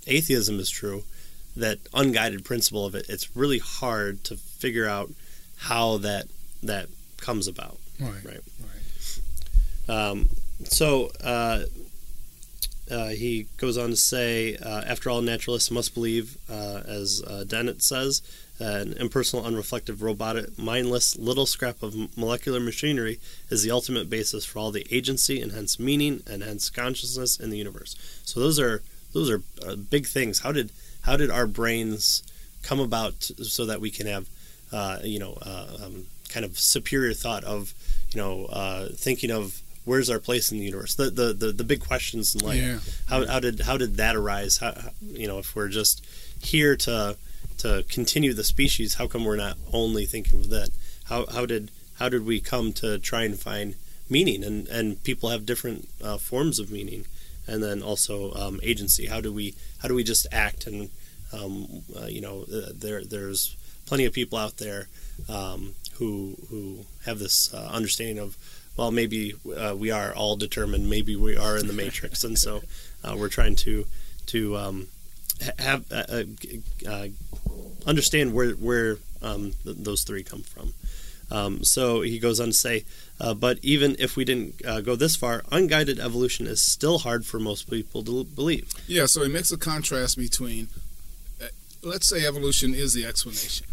atheism 0.07 0.59
is 0.59 0.69
true, 0.69 1.03
that 1.55 1.79
unguided 1.93 2.45
principle 2.45 2.85
of 2.85 2.95
it, 2.95 3.07
it's 3.09 3.35
really 3.35 3.59
hard 3.59 4.23
to 4.25 4.35
figure 4.35 4.87
out 4.87 5.11
how 5.57 5.97
that 5.97 6.27
that 6.63 6.87
comes 7.17 7.47
about. 7.47 7.77
Right. 7.99 8.13
Right. 8.23 8.39
Right. 8.59 9.95
Um, 9.95 10.29
so 10.63 11.11
uh, 11.23 11.63
uh, 12.91 13.09
he 13.09 13.47
goes 13.57 13.77
on 13.77 13.89
to 13.89 13.95
say, 13.95 14.57
uh, 14.57 14.81
after 14.85 15.09
all, 15.09 15.21
naturalists 15.21 15.71
must 15.71 15.93
believe, 15.93 16.37
uh, 16.49 16.81
as 16.85 17.23
uh, 17.25 17.45
Dennett 17.47 17.81
says, 17.81 18.21
an 18.59 18.93
impersonal, 18.93 19.45
unreflective, 19.45 20.01
robotic, 20.01 20.57
mindless 20.59 21.17
little 21.17 21.45
scrap 21.45 21.81
of 21.81 22.15
molecular 22.17 22.59
machinery 22.59 23.19
is 23.49 23.63
the 23.63 23.71
ultimate 23.71 24.09
basis 24.09 24.45
for 24.45 24.59
all 24.59 24.71
the 24.71 24.85
agency 24.91 25.41
and 25.41 25.53
hence 25.53 25.79
meaning 25.79 26.21
and 26.27 26.43
hence 26.43 26.69
consciousness 26.69 27.39
in 27.39 27.49
the 27.49 27.57
universe. 27.57 27.95
So 28.23 28.39
those 28.39 28.59
are 28.59 28.83
those 29.13 29.29
are 29.29 29.41
uh, 29.65 29.75
big 29.75 30.05
things. 30.05 30.39
How 30.39 30.51
did 30.51 30.71
how 31.01 31.17
did 31.17 31.31
our 31.31 31.47
brains 31.47 32.23
come 32.61 32.79
about 32.79 33.23
so 33.23 33.65
that 33.65 33.81
we 33.81 33.89
can 33.89 34.05
have 34.05 34.27
uh, 34.71 34.99
you 35.03 35.17
know 35.17 35.37
um, 35.41 36.05
kind 36.29 36.45
of 36.45 36.59
superior 36.59 37.13
thought 37.13 37.43
of 37.43 37.73
you 38.11 38.21
know 38.21 38.89
thinking 38.95 39.31
of 39.31 39.61
where's 39.85 40.09
our 40.09 40.19
place 40.19 40.51
in 40.51 40.59
the 40.59 40.65
universe 40.65 40.95
the 40.95 41.09
the 41.09 41.33
the, 41.33 41.51
the 41.51 41.63
big 41.63 41.81
questions 41.85 42.35
in 42.35 42.45
life 42.45 42.61
yeah. 42.61 42.79
how, 43.07 43.25
how 43.25 43.39
did 43.39 43.61
how 43.61 43.77
did 43.77 43.97
that 43.97 44.15
arise 44.15 44.57
how, 44.57 44.73
you 45.01 45.27
know 45.27 45.39
if 45.39 45.55
we're 45.55 45.67
just 45.67 46.05
here 46.41 46.75
to 46.75 47.15
to 47.61 47.85
continue 47.89 48.33
the 48.33 48.43
species, 48.43 48.95
how 48.95 49.05
come 49.05 49.23
we're 49.23 49.35
not 49.35 49.55
only 49.71 50.05
thinking 50.05 50.39
of 50.39 50.49
that? 50.49 50.69
How 51.05 51.27
how 51.27 51.45
did 51.45 51.69
how 51.95 52.09
did 52.09 52.25
we 52.25 52.39
come 52.39 52.73
to 52.73 52.97
try 52.97 53.23
and 53.23 53.39
find 53.39 53.75
meaning? 54.09 54.43
And 54.43 54.67
and 54.67 55.03
people 55.03 55.29
have 55.29 55.45
different 55.45 55.87
uh, 56.03 56.17
forms 56.17 56.57
of 56.57 56.71
meaning, 56.71 57.05
and 57.47 57.61
then 57.61 57.83
also 57.83 58.33
um, 58.33 58.59
agency. 58.63 59.05
How 59.05 59.21
do 59.21 59.31
we 59.31 59.53
how 59.81 59.87
do 59.87 59.93
we 59.93 60.03
just 60.03 60.25
act? 60.31 60.65
And 60.65 60.89
um, 61.31 61.83
uh, 61.95 62.07
you 62.07 62.21
know, 62.21 62.45
uh, 62.51 62.71
there 62.73 63.03
there's 63.03 63.55
plenty 63.85 64.05
of 64.05 64.13
people 64.13 64.39
out 64.39 64.57
there 64.57 64.87
um, 65.29 65.75
who 65.93 66.37
who 66.49 66.85
have 67.05 67.19
this 67.19 67.53
uh, 67.53 67.69
understanding 67.71 68.17
of 68.17 68.37
well, 68.77 68.91
maybe 68.91 69.33
uh, 69.55 69.75
we 69.77 69.91
are 69.91 70.13
all 70.13 70.35
determined. 70.35 70.89
Maybe 70.89 71.15
we 71.15 71.37
are 71.37 71.57
in 71.57 71.67
the 71.67 71.73
matrix, 71.73 72.23
and 72.23 72.37
so 72.37 72.61
uh, 73.03 73.15
we're 73.17 73.29
trying 73.29 73.55
to 73.57 73.85
to 74.27 74.57
um, 74.57 74.87
have 75.59 75.91
uh, 75.91 76.23
uh, 76.87 77.07
understand 77.85 78.33
where 78.33 78.51
where 78.51 78.97
um, 79.21 79.53
th- 79.63 79.77
those 79.79 80.03
three 80.03 80.23
come 80.23 80.43
from. 80.43 80.73
Um, 81.29 81.63
so 81.63 82.01
he 82.01 82.19
goes 82.19 82.39
on 82.41 82.47
to 82.47 82.53
say, 82.53 82.83
uh, 83.19 83.33
but 83.33 83.57
even 83.61 83.95
if 83.99 84.17
we 84.17 84.25
didn't 84.25 84.65
uh, 84.65 84.81
go 84.81 84.97
this 84.97 85.15
far, 85.15 85.43
unguided 85.49 85.97
evolution 85.97 86.45
is 86.45 86.61
still 86.61 86.99
hard 86.99 87.25
for 87.25 87.39
most 87.39 87.69
people 87.69 88.03
to 88.03 88.25
believe. 88.25 88.69
Yeah, 88.85 89.05
so 89.05 89.23
he 89.23 89.29
makes 89.29 89.49
a 89.49 89.57
contrast 89.57 90.17
between, 90.17 90.67
uh, 91.41 91.47
let's 91.81 92.09
say 92.09 92.25
evolution 92.25 92.73
is 92.73 92.93
the 92.93 93.05
explanation. 93.05 93.65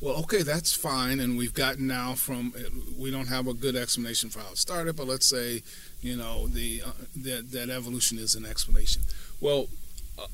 Well, 0.00 0.16
okay, 0.16 0.42
that's 0.42 0.74
fine, 0.74 1.20
and 1.20 1.38
we've 1.38 1.54
gotten 1.54 1.86
now 1.86 2.14
from 2.14 2.52
uh, 2.54 2.68
we 2.98 3.10
don't 3.10 3.28
have 3.28 3.46
a 3.46 3.54
good 3.54 3.76
explanation 3.76 4.28
for 4.28 4.40
how 4.40 4.50
it 4.50 4.58
started, 4.58 4.94
but 4.94 5.06
let's 5.06 5.26
say, 5.26 5.62
you 6.02 6.16
know, 6.16 6.46
the 6.48 6.82
uh, 6.84 6.90
that, 7.16 7.50
that 7.52 7.70
evolution 7.70 8.18
is 8.18 8.34
an 8.34 8.44
explanation. 8.44 9.02
Well, 9.40 9.68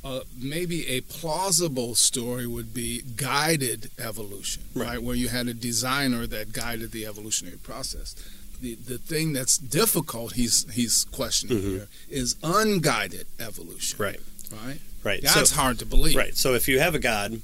uh, 0.04 0.21
maybe 0.37 0.87
a 0.88 1.00
plausible 1.02 1.95
story 1.95 2.47
would 2.47 2.75
be 2.75 3.02
guided 3.16 3.90
evolution, 3.99 4.64
right. 4.75 4.88
right. 4.88 5.02
Where 5.02 5.16
you 5.16 5.28
had 5.28 5.47
a 5.47 5.54
designer 5.54 6.26
that 6.26 6.52
guided 6.52 6.90
the 6.90 7.07
evolutionary 7.07 7.59
process. 7.59 8.14
The, 8.61 8.75
the 8.76 8.99
thing 8.99 9.33
that's 9.33 9.59
difficult, 9.59 10.35
he's 10.35 10.73
he's 10.73 11.04
questioning 11.11 11.59
mm-hmm. 11.59 11.71
here, 11.71 11.88
is 12.09 12.37
unguided 12.42 13.26
evolution. 13.40 13.99
Right. 14.00 14.21
Right. 14.64 14.81
Right. 15.02 15.23
That's 15.23 15.50
so, 15.50 15.57
hard 15.57 15.78
to 15.81 15.87
believe. 15.87 16.16
Right. 16.16 16.37
So 16.37 16.54
if 16.54 16.69
you 16.69 16.78
have 16.78 16.95
a 16.95 17.00
God, 17.00 17.40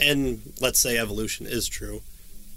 and 0.00 0.52
let's 0.60 0.78
say 0.78 0.98
evolution 0.98 1.46
is 1.46 1.68
true, 1.68 2.02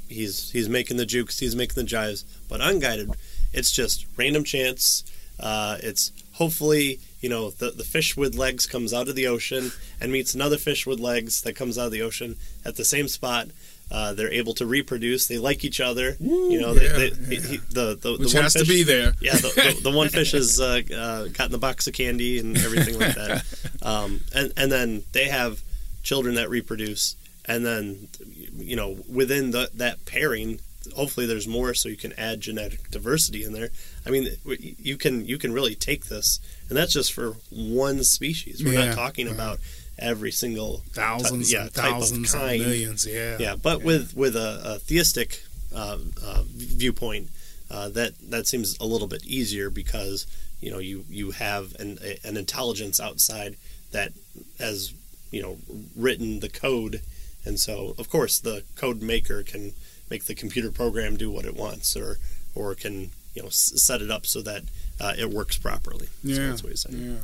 he's 0.08 0.52
he's 0.52 0.70
making 0.70 0.98
the 0.98 1.06
jukes, 1.06 1.40
he's 1.40 1.56
making 1.56 1.84
the 1.84 1.90
jives, 1.90 2.24
but 2.48 2.62
unguided, 2.62 3.12
it's 3.54 3.72
just 3.72 4.06
random 4.18 4.44
chance. 4.44 5.04
Uh, 5.40 5.78
it's 5.82 6.12
hopefully 6.34 7.00
you 7.22 7.30
know 7.30 7.50
the, 7.50 7.72
the 7.72 7.84
fish 7.84 8.18
with 8.18 8.36
legs 8.36 8.66
comes 8.66 8.94
out 8.94 9.08
of 9.08 9.16
the 9.16 9.28
ocean 9.28 9.72
and 10.02 10.12
meets 10.12 10.34
another 10.34 10.58
fish 10.58 10.86
with 10.86 11.00
legs 11.00 11.42
that 11.42 11.56
comes 11.56 11.78
out 11.78 11.88
of 11.88 11.92
the 11.92 12.02
ocean 12.02 12.36
at 12.66 12.76
the 12.76 12.86
same 12.86 13.08
spot 13.08 13.48
uh, 13.92 14.14
they're 14.14 14.32
able 14.32 14.54
to 14.54 14.66
reproduce. 14.66 15.28
They 15.28 15.38
like 15.38 15.66
each 15.66 15.80
other. 15.80 16.16
you 16.20 16.62
know, 16.62 16.74
yeah, 16.74 16.94
they, 16.94 17.10
they, 17.10 17.36
yeah. 17.36 17.42
He, 17.42 17.58
the 17.58 17.98
the, 18.00 18.18
Which 18.20 18.32
the 18.32 18.38
one 18.38 18.44
has 18.44 18.54
fish, 18.54 18.62
to 18.62 18.68
be 18.68 18.84
there. 18.84 19.14
Yeah, 19.20 19.36
the, 19.36 19.74
the, 19.82 19.90
the 19.90 19.92
one 19.92 20.10
fish 20.10 20.34
has 20.34 20.60
uh, 20.60 20.82
uh, 20.96 21.28
gotten 21.30 21.52
the 21.52 21.58
box 21.58 21.88
of 21.88 21.94
candy 21.94 22.40
and 22.40 22.58
everything 22.58 23.00
like 23.00 23.16
that. 23.16 23.46
Um, 23.82 24.20
and 24.36 24.52
and 24.58 24.70
then 24.70 25.04
they 25.14 25.30
have 25.30 25.62
children 26.04 26.36
that 26.36 26.50
reproduce, 26.50 27.16
and 27.50 27.66
then 27.66 28.08
you 28.56 28.76
know 28.76 29.00
within 29.10 29.52
the, 29.52 29.70
that 29.74 30.06
pairing, 30.06 30.60
hopefully 30.96 31.26
there's 31.26 31.48
more, 31.48 31.74
so 31.74 31.90
you 31.90 31.98
can 31.98 32.14
add 32.18 32.40
genetic 32.40 32.92
diversity 32.92 33.44
in 33.44 33.52
there. 33.52 33.70
I 34.06 34.12
mean, 34.12 34.30
you 34.46 34.96
can 34.96 35.26
you 35.26 35.38
can 35.38 35.52
really 35.52 35.76
take 35.76 36.06
this, 36.06 36.40
and 36.70 36.78
that's 36.78 36.94
just 36.94 37.12
for 37.12 37.38
one 37.50 38.04
species. 38.04 38.64
We're 38.64 38.74
yeah, 38.74 38.86
not 38.86 38.96
talking 38.96 39.26
right. 39.26 39.36
about 39.36 39.60
every 39.98 40.32
single 40.32 40.84
thousands, 40.92 41.52
yeah, 41.52 41.68
thousands, 41.68 42.34
of 42.34 42.40
kind. 42.40 42.62
millions, 42.62 43.06
yeah, 43.06 43.38
yeah. 43.40 43.56
But 43.56 43.80
yeah. 43.80 43.86
with 43.86 44.16
with 44.16 44.36
a, 44.36 44.62
a 44.64 44.80
theistic 44.80 45.44
uh, 45.76 45.98
uh, 46.24 46.44
viewpoint, 46.46 47.30
uh, 47.72 47.90
that 47.90 48.14
that 48.30 48.48
seems 48.48 48.78
a 48.80 48.86
little 48.86 49.08
bit 49.08 49.26
easier 49.26 49.72
because 49.72 50.28
you 50.62 50.70
know 50.70 50.78
you 50.78 51.04
you 51.10 51.32
have 51.32 51.76
an 51.80 51.98
a, 52.04 52.20
an 52.24 52.38
intelligence 52.38 53.00
outside 53.00 53.56
that 53.92 54.14
has 54.60 54.94
you 55.32 55.42
know 55.42 55.58
written 55.96 56.40
the 56.40 56.50
code, 56.50 57.02
and 57.46 57.60
so 57.60 57.96
of 57.98 58.10
course 58.10 58.40
the 58.40 58.64
code 58.76 59.02
maker 59.02 59.44
can 59.44 59.74
make 60.10 60.26
the 60.26 60.36
computer 60.36 60.72
program 60.72 61.18
do 61.18 61.30
what 61.32 61.46
it 61.46 61.56
wants, 61.56 61.96
or 61.96 62.18
or 62.56 62.76
can 62.76 63.12
you 63.34 63.42
know 63.44 63.48
s- 63.48 63.74
set 63.82 64.02
it 64.02 64.10
up 64.12 64.26
so 64.26 64.42
that 64.42 64.64
uh, 65.00 65.14
it 65.18 65.30
works 65.30 65.58
properly. 65.58 66.10
Yeah, 66.24 66.36
so 66.36 66.48
that's 66.48 66.64
what 66.64 66.70
he's 66.72 66.82
saying. 66.82 67.12
Yeah. 67.14 67.18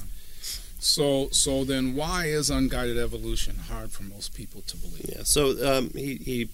So, 0.80 1.30
so 1.32 1.64
then, 1.64 1.96
why 1.96 2.26
is 2.26 2.50
unguided 2.52 2.98
evolution 2.98 3.56
hard 3.70 3.92
for 3.92 4.04
most 4.04 4.36
people 4.36 4.62
to 4.68 4.78
believe? 4.78 5.10
Yeah. 5.10 5.24
So 5.24 5.78
um, 5.78 5.90
he 5.96 6.16
he 6.16 6.50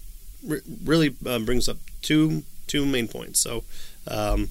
re- 0.46 0.62
really 0.84 1.14
um, 1.26 1.44
brings 1.44 1.68
up 1.68 1.76
two 2.00 2.44
two 2.66 2.86
main 2.86 3.08
points. 3.08 3.40
So. 3.40 3.64
Um, 4.08 4.48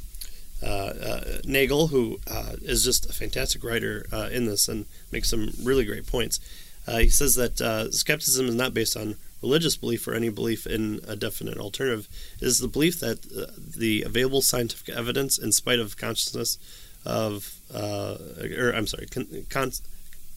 uh, 0.64 0.68
uh, 0.68 1.24
Nagel, 1.44 1.88
who 1.88 2.20
uh, 2.30 2.54
is 2.62 2.84
just 2.84 3.10
a 3.10 3.14
fantastic 3.14 3.64
writer 3.64 4.06
uh, 4.14 4.30
in 4.32 4.46
this 4.46 4.68
and 4.68 4.86
makes 5.12 5.28
some 5.32 5.50
really 5.64 5.86
great 5.86 6.06
points, 6.06 6.40
uh, 6.88 6.98
he 6.98 7.10
says 7.10 7.36
that 7.36 7.62
uh, 7.62 7.92
skepticism 7.92 8.48
is 8.48 8.56
not 8.56 8.74
based 8.74 8.98
on 8.98 9.16
religious 9.42 9.76
belief 9.76 10.08
or 10.08 10.14
any 10.14 10.30
belief 10.30 10.68
in 10.68 11.00
a 11.08 11.16
definite 11.16 11.58
alternative. 11.58 12.08
It 12.40 12.46
is 12.48 12.60
the 12.60 12.68
belief 12.68 13.00
that 13.00 13.24
the 13.24 14.04
available 14.04 14.42
scientific 14.42 14.96
evidence, 14.96 15.38
in 15.38 15.52
spite 15.52 15.80
of 15.80 15.98
consciousness, 15.98 16.58
of, 17.06 17.56
uh, 17.74 18.18
or 18.58 18.72
I'm 18.72 18.88
sorry, 18.88 19.08
con, 19.08 19.46
con, 19.50 19.72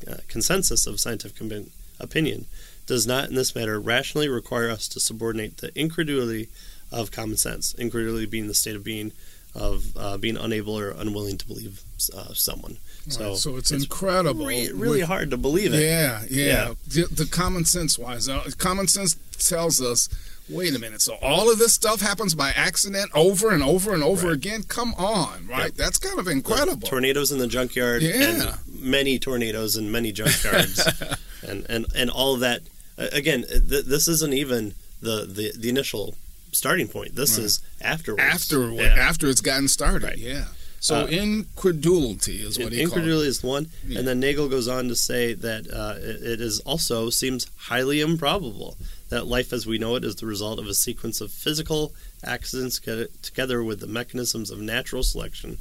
uh, 0.08 0.16
consensus 0.28 0.86
of 0.86 1.00
scientific 1.00 1.40
opinion 2.00 2.46
does 2.86 3.06
not, 3.06 3.28
in 3.28 3.34
this 3.34 3.54
matter, 3.54 3.80
rationally 3.80 4.28
require 4.28 4.70
us 4.70 4.88
to 4.88 5.00
subordinate 5.00 5.58
the 5.58 5.78
incredulity 5.78 6.48
of 6.90 7.10
common 7.10 7.36
sense. 7.36 7.74
Incredulity 7.74 8.26
being 8.26 8.48
the 8.48 8.54
state 8.54 8.76
of 8.76 8.84
being 8.84 9.12
of 9.54 9.96
uh, 9.96 10.16
being 10.16 10.36
unable 10.36 10.78
or 10.78 10.90
unwilling 10.90 11.38
to 11.38 11.46
believe 11.46 11.80
uh, 12.14 12.34
someone. 12.34 12.78
So, 13.08 13.28
right, 13.28 13.36
so 13.36 13.56
it's, 13.56 13.70
it's 13.70 13.84
incredible. 13.84 14.46
Re- 14.46 14.70
really 14.72 15.02
hard 15.02 15.30
to 15.30 15.36
believe 15.36 15.74
it. 15.74 15.82
Yeah, 15.82 16.22
yeah. 16.28 16.46
yeah. 16.46 16.74
The, 16.88 17.14
the, 17.14 17.26
common 17.26 17.64
sense 17.66 17.98
wise, 17.98 18.28
uh, 18.28 18.48
common 18.56 18.88
sense 18.88 19.16
tells 19.38 19.80
us 19.80 20.08
wait 20.48 20.74
a 20.74 20.78
minute. 20.78 21.02
So 21.02 21.16
all 21.22 21.50
of 21.50 21.58
this 21.58 21.72
stuff 21.74 22.00
happens 22.00 22.34
by 22.34 22.50
accident 22.50 23.10
over 23.14 23.50
and 23.50 23.62
over 23.62 23.94
and 23.94 24.02
over 24.02 24.28
right. 24.28 24.36
again? 24.36 24.62
Come 24.62 24.94
on, 24.94 25.46
right? 25.46 25.64
Yep. 25.64 25.74
That's 25.74 25.98
kind 25.98 26.18
of 26.18 26.28
incredible. 26.28 26.86
tornadoes 26.88 27.32
in 27.32 27.38
the 27.38 27.46
junkyard 27.46 28.02
yeah. 28.02 28.56
many 28.72 29.18
tornadoes 29.18 29.76
in 29.76 29.90
many 29.90 30.12
junkyards 30.12 31.18
and, 31.48 31.66
and, 31.68 31.86
and 31.94 32.10
all 32.10 32.34
of 32.34 32.40
that. 32.40 32.62
Again, 32.96 33.44
th- 33.48 33.84
this 33.86 34.06
isn't 34.06 34.32
even 34.32 34.74
the, 35.00 35.26
the, 35.26 35.52
the 35.56 35.68
initial 35.68 36.14
starting 36.54 36.88
point. 36.88 37.14
This 37.14 37.36
right. 37.38 37.44
is 37.46 37.60
afterwards. 37.80 38.22
After 38.22 38.70
yeah. 38.72 38.94
after 38.98 39.28
it's 39.28 39.40
gotten 39.40 39.68
started. 39.68 40.02
Right. 40.04 40.18
Yeah. 40.18 40.46
So 40.80 41.04
Uh, 41.04 41.06
incredulity 41.06 42.42
is 42.42 42.58
what 42.58 42.72
he 42.72 42.78
called 42.78 42.78
it. 42.78 42.80
incredulity 42.82 43.28
is 43.28 43.42
one, 43.42 43.68
Yeah. 43.88 43.98
and 44.00 44.08
then 44.08 44.20
Nagel 44.20 44.48
goes 44.50 44.68
on 44.68 44.88
to 44.88 44.96
say 44.96 45.32
that 45.32 45.66
uh, 45.72 45.94
it, 45.98 46.40
is 46.42 46.60
also 46.60 47.08
seems 47.08 47.46
highly 47.56 48.00
improbable 48.00 48.76
that 49.08 49.26
life 49.26 49.52
as 49.52 49.66
we 49.66 49.78
know 49.78 49.96
it 49.96 50.04
is 50.04 50.16
the 50.16 50.26
result 50.26 50.58
of 50.58 50.66
a 50.66 50.74
sequence 50.74 51.22
of 51.22 51.30
physical 51.32 51.94
accidents 52.22 52.78
together 53.22 53.62
with 53.64 53.80
the 53.80 53.86
mechanisms 53.86 54.50
of 54.50 54.60
natural 54.60 55.02
selection. 55.02 55.56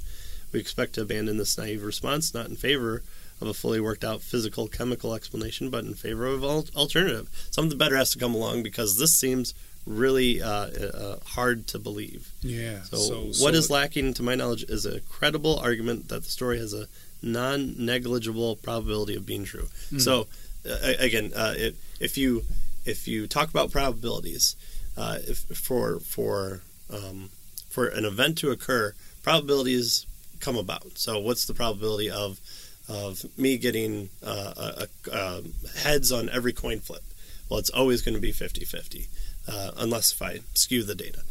We 0.51 0.59
expect 0.59 0.93
to 0.95 1.01
abandon 1.03 1.37
this 1.37 1.57
naive 1.57 1.83
response, 1.83 2.33
not 2.33 2.47
in 2.49 2.55
favor 2.57 3.01
of 3.41 3.47
a 3.47 3.53
fully 3.53 3.79
worked 3.79 4.03
out 4.03 4.21
physical 4.21 4.67
chemical 4.67 5.13
explanation, 5.13 5.69
but 5.69 5.85
in 5.85 5.93
favor 5.93 6.25
of 6.27 6.43
al- 6.43 6.67
alternative. 6.75 7.29
Something 7.49 7.77
better 7.77 7.95
has 7.97 8.09
to 8.11 8.19
come 8.19 8.35
along 8.35 8.63
because 8.63 8.97
this 8.97 9.13
seems 9.15 9.53
really 9.85 10.41
uh, 10.41 10.47
uh, 10.47 11.19
hard 11.25 11.67
to 11.67 11.79
believe. 11.79 12.31
Yeah. 12.41 12.81
So, 12.83 13.31
what 13.43 13.53
is 13.53 13.69
lacking, 13.69 14.13
to 14.15 14.23
my 14.23 14.35
knowledge, 14.35 14.63
is 14.63 14.85
a 14.85 15.01
credible 15.01 15.57
argument 15.59 16.09
that 16.09 16.23
the 16.23 16.29
story 16.29 16.59
has 16.59 16.73
a 16.73 16.87
non-negligible 17.21 18.57
probability 18.57 19.15
of 19.15 19.25
being 19.25 19.45
true. 19.45 19.67
Hmm. 19.89 19.99
So, 19.99 20.27
uh, 20.69 20.93
again, 20.99 21.31
uh, 21.35 21.53
if, 21.55 21.75
if 21.99 22.17
you 22.17 22.43
if 22.85 23.07
you 23.07 23.27
talk 23.27 23.49
about 23.49 23.71
probabilities, 23.71 24.55
uh, 24.97 25.19
if, 25.27 25.39
for 25.39 25.99
for 25.99 26.61
um, 26.91 27.29
for 27.69 27.87
an 27.87 28.05
event 28.05 28.37
to 28.39 28.51
occur, 28.51 28.93
probabilities 29.23 30.05
come 30.39 30.57
about. 30.57 30.97
So, 30.97 31.19
what's 31.19 31.45
the 31.45 31.53
probability 31.53 32.09
of 32.09 32.39
of 32.87 33.25
me 33.37 33.57
getting 33.57 34.09
uh, 34.25 34.85
a 35.11 35.41
heads 35.79 36.11
on 36.11 36.29
every 36.29 36.53
coin 36.53 36.79
flip? 36.79 37.03
Well, 37.49 37.59
it's 37.59 37.69
always 37.69 38.01
going 38.01 38.15
to 38.15 38.21
be 38.21 38.31
50-50, 38.31 39.07
uh, 39.47 39.71
unless 39.77 40.11
if 40.11 40.21
I 40.21 40.39
skew 40.53 40.83
the 40.83 40.95
data. 40.95 41.21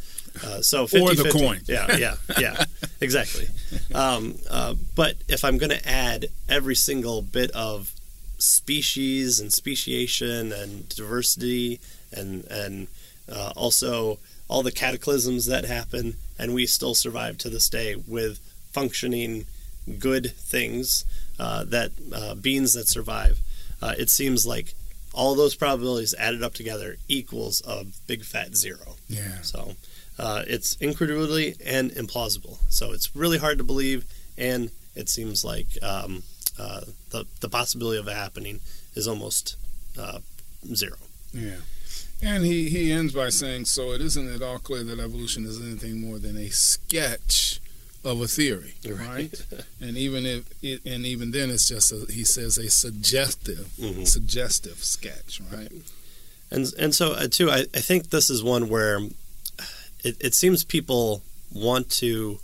Uh, 0.42 0.62
so 0.62 0.86
50 0.86 1.06
Or 1.06 1.14
the 1.14 1.30
coin. 1.30 1.60
Yeah, 1.66 1.96
yeah, 1.96 2.14
yeah, 2.38 2.64
exactly. 3.00 3.48
Um, 3.94 4.36
uh, 4.50 4.74
but 4.94 5.16
if 5.28 5.44
I'm 5.44 5.58
going 5.58 5.70
to 5.70 5.88
add 5.88 6.26
every 6.48 6.74
single 6.74 7.20
bit 7.20 7.50
of 7.50 7.92
species 8.38 9.38
and 9.40 9.52
speciation 9.52 10.52
and 10.52 10.88
diversity 10.88 11.80
and 12.12 12.44
and 12.50 12.88
uh, 13.30 13.52
also 13.56 14.18
all 14.48 14.62
the 14.62 14.72
cataclysms 14.72 15.46
that 15.46 15.64
happen, 15.64 16.16
and 16.38 16.54
we 16.54 16.66
still 16.66 16.94
survive 16.94 17.38
to 17.38 17.48
this 17.48 17.68
day 17.68 17.94
with 17.94 18.38
functioning 18.72 19.46
good 19.98 20.32
things 20.32 21.04
uh, 21.38 21.64
that 21.64 21.92
uh, 22.14 22.34
beings 22.34 22.74
that 22.74 22.88
survive. 22.88 23.40
Uh, 23.80 23.94
it 23.98 24.10
seems 24.10 24.46
like 24.46 24.74
all 25.14 25.34
those 25.34 25.54
probabilities 25.54 26.14
added 26.18 26.42
up 26.42 26.54
together 26.54 26.96
equals 27.08 27.62
a 27.66 27.84
big 28.06 28.24
fat 28.24 28.56
zero. 28.56 28.96
Yeah. 29.08 29.40
So 29.42 29.74
uh, 30.18 30.44
it's 30.46 30.76
incredulity 30.80 31.56
and 31.64 31.90
implausible. 31.92 32.58
So 32.68 32.92
it's 32.92 33.14
really 33.14 33.38
hard 33.38 33.58
to 33.58 33.64
believe, 33.64 34.04
and 34.36 34.70
it 34.94 35.08
seems 35.08 35.44
like 35.44 35.66
um, 35.82 36.22
uh, 36.58 36.82
the 37.10 37.26
the 37.40 37.48
possibility 37.48 37.98
of 37.98 38.08
it 38.08 38.16
happening 38.16 38.60
is 38.94 39.08
almost 39.08 39.56
uh, 39.98 40.18
zero. 40.74 40.96
Yeah. 41.32 41.56
And 42.24 42.44
he, 42.44 42.68
he 42.68 42.92
ends 42.92 43.12
by 43.12 43.30
saying, 43.30 43.64
so 43.64 43.90
it 43.90 44.00
isn't 44.00 44.32
at 44.32 44.42
all 44.42 44.60
clear 44.60 44.84
that 44.84 45.00
evolution 45.00 45.44
is 45.44 45.60
anything 45.60 46.00
more 46.00 46.20
than 46.20 46.36
a 46.36 46.50
sketch 46.50 47.60
of 48.04 48.20
a 48.20 48.26
theory, 48.26 48.74
right? 48.88 49.32
and 49.80 49.96
even 49.96 50.26
if 50.26 50.44
it, 50.62 50.84
and 50.84 51.06
even 51.06 51.30
then, 51.30 51.50
it's 51.50 51.68
just 51.68 51.92
a, 51.92 52.04
he 52.12 52.24
says 52.24 52.58
a 52.58 52.68
suggestive, 52.70 53.68
Mhm. 53.80 54.06
suggestive 54.08 54.82
sketch, 54.84 55.40
right? 55.52 55.70
And 56.50 56.72
and 56.78 56.94
so 56.94 57.12
uh, 57.12 57.28
too, 57.28 57.50
I, 57.50 57.60
I 57.74 57.80
think 57.80 58.10
this 58.10 58.28
is 58.28 58.42
one 58.42 58.68
where 58.68 58.98
it, 60.04 60.16
it 60.20 60.34
seems 60.34 60.64
people 60.64 61.22
want 61.52 61.90
to 61.90 62.40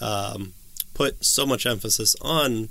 um, 0.00 0.54
put 0.94 1.24
so 1.24 1.44
much 1.46 1.66
emphasis 1.66 2.16
on 2.22 2.70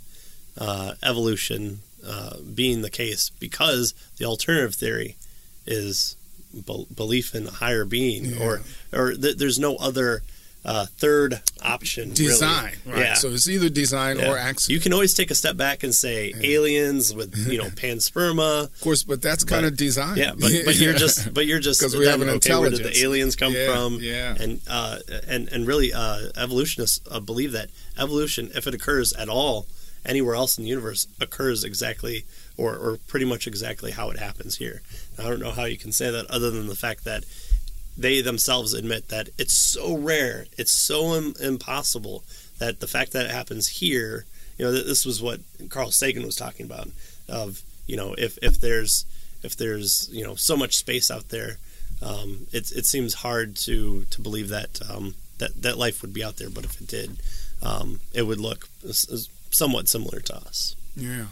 uh, 0.58 0.94
evolution 1.04 1.80
uh, 2.06 2.38
being 2.56 2.82
the 2.82 2.90
case 2.90 3.30
because 3.40 3.94
the 4.18 4.26
alternative 4.26 4.74
theory 4.76 5.16
is 5.68 6.16
be- 6.66 6.88
belief 6.94 7.36
in 7.36 7.48
a 7.48 7.52
higher 7.52 7.86
being, 7.86 8.26
Yeah. 8.26 8.40
or 8.44 8.62
or 8.92 9.14
th- 9.14 9.38
there's 9.38 9.60
no 9.60 9.76
other 9.76 10.24
uh, 10.64 10.86
third 10.98 11.42
option. 11.64 12.10
really. 12.10 12.26
Design, 12.28 12.76
right? 12.86 13.00
Yeah. 13.00 13.14
So 13.16 13.30
it's 13.30 13.50
either 13.50 13.70
design 13.70 14.20
Yeah. 14.20 14.32
or 14.32 14.38
accident. 14.38 14.76
You 14.76 14.80
can 14.80 14.94
always 14.94 15.14
take 15.14 15.32
a 15.32 15.36
step 15.36 15.58
back 15.58 15.84
and 15.84 15.94
say 15.94 16.34
aliens 16.44 17.14
with 17.16 17.36
you 17.52 17.58
know 17.58 17.70
panspermia. 17.84 18.66
of 18.66 18.82
course, 18.82 19.04
but 19.04 19.22
that's 19.22 19.44
kind 19.44 19.66
of 19.66 19.76
design. 19.76 20.18
Yeah, 20.18 20.34
but, 20.38 20.52
but 20.66 20.76
you're 20.76 20.94
just 20.94 21.34
but 21.34 21.46
you're 21.48 21.60
just 21.60 21.82
'Cause 21.82 21.96
we 21.96 22.06
have 22.06 22.22
an 22.22 22.30
okay, 22.30 22.56
Where 22.56 22.70
did 22.70 22.84
the 22.84 23.02
aliens 23.04 23.36
come 23.36 23.54
Yeah, 23.54 23.74
from? 23.74 23.98
yeah. 24.02 24.36
and 24.40 24.62
uh, 24.68 25.00
and 25.28 25.48
and 25.50 25.66
really, 25.68 25.94
uh, 25.94 26.30
evolutionists 26.38 27.00
uh, 27.10 27.20
believe 27.20 27.52
that 27.54 27.70
evolution, 27.98 28.52
if 28.56 28.68
it 28.68 28.74
occurs 28.74 29.14
at 29.14 29.30
all 29.30 29.66
anywhere 30.06 30.36
else 30.36 30.58
in 30.58 30.64
the 30.64 30.70
universe, 30.70 31.08
occurs 31.20 31.64
exactly 31.64 32.26
or 32.58 32.76
or 32.76 32.98
pretty 33.08 33.26
much 33.26 33.48
exactly 33.48 33.92
how 33.92 34.10
it 34.12 34.20
happens 34.20 34.58
here. 34.58 34.82
I 35.18 35.24
don't 35.24 35.40
know 35.40 35.52
how 35.52 35.66
you 35.66 35.78
can 35.78 35.92
say 35.92 36.10
that 36.12 36.26
other 36.30 36.52
than 36.52 36.68
the 36.68 36.76
fact 36.76 37.04
that 37.06 37.24
they 37.98 38.22
themselves 38.22 38.74
admit 38.74 39.10
that 39.10 39.30
it's 39.38 39.58
so 39.58 39.96
rare, 39.96 40.46
it's 40.58 40.72
so 40.72 41.16
Im- 41.16 41.36
impossible 41.40 42.24
that 42.60 42.80
the 42.80 42.88
fact 42.88 43.12
that 43.12 43.26
it 43.26 43.32
happens 43.32 43.68
here, 43.68 44.26
you 44.58 44.66
know, 44.66 44.72
th- 44.72 44.86
this 44.86 45.06
was 45.06 45.22
what 45.22 45.40
Carl 45.70 45.92
Sagan 45.92 46.24
was 46.26 46.36
talking 46.36 46.66
about 46.66 46.90
of, 47.28 47.62
you 47.88 47.98
know, 47.98 48.14
if 48.18 48.38
if 48.42 48.60
there's 48.60 49.06
if 49.44 49.56
there's, 49.56 50.10
you 50.12 50.24
know, 50.24 50.36
so 50.36 50.56
much 50.56 50.78
space 50.78 51.10
out 51.10 51.30
there, 51.30 51.58
um, 52.02 52.48
it 52.52 52.72
it 52.72 52.86
seems 52.86 53.16
hard 53.16 53.56
to 53.58 54.06
to 54.06 54.22
believe 54.22 54.50
that 54.50 54.80
um, 54.90 55.16
that 55.40 55.62
that 55.62 55.78
life 55.78 56.02
would 56.02 56.14
be 56.14 56.24
out 56.24 56.38
there, 56.38 56.50
but 56.50 56.64
if 56.64 56.80
it 56.80 56.88
did, 56.88 57.18
um, 57.62 58.00
it 58.14 58.24
would 58.24 58.40
look 58.40 58.70
somewhat 59.52 59.90
similar 59.90 60.20
to 60.20 60.36
us. 60.36 60.76
Yeah. 60.96 61.26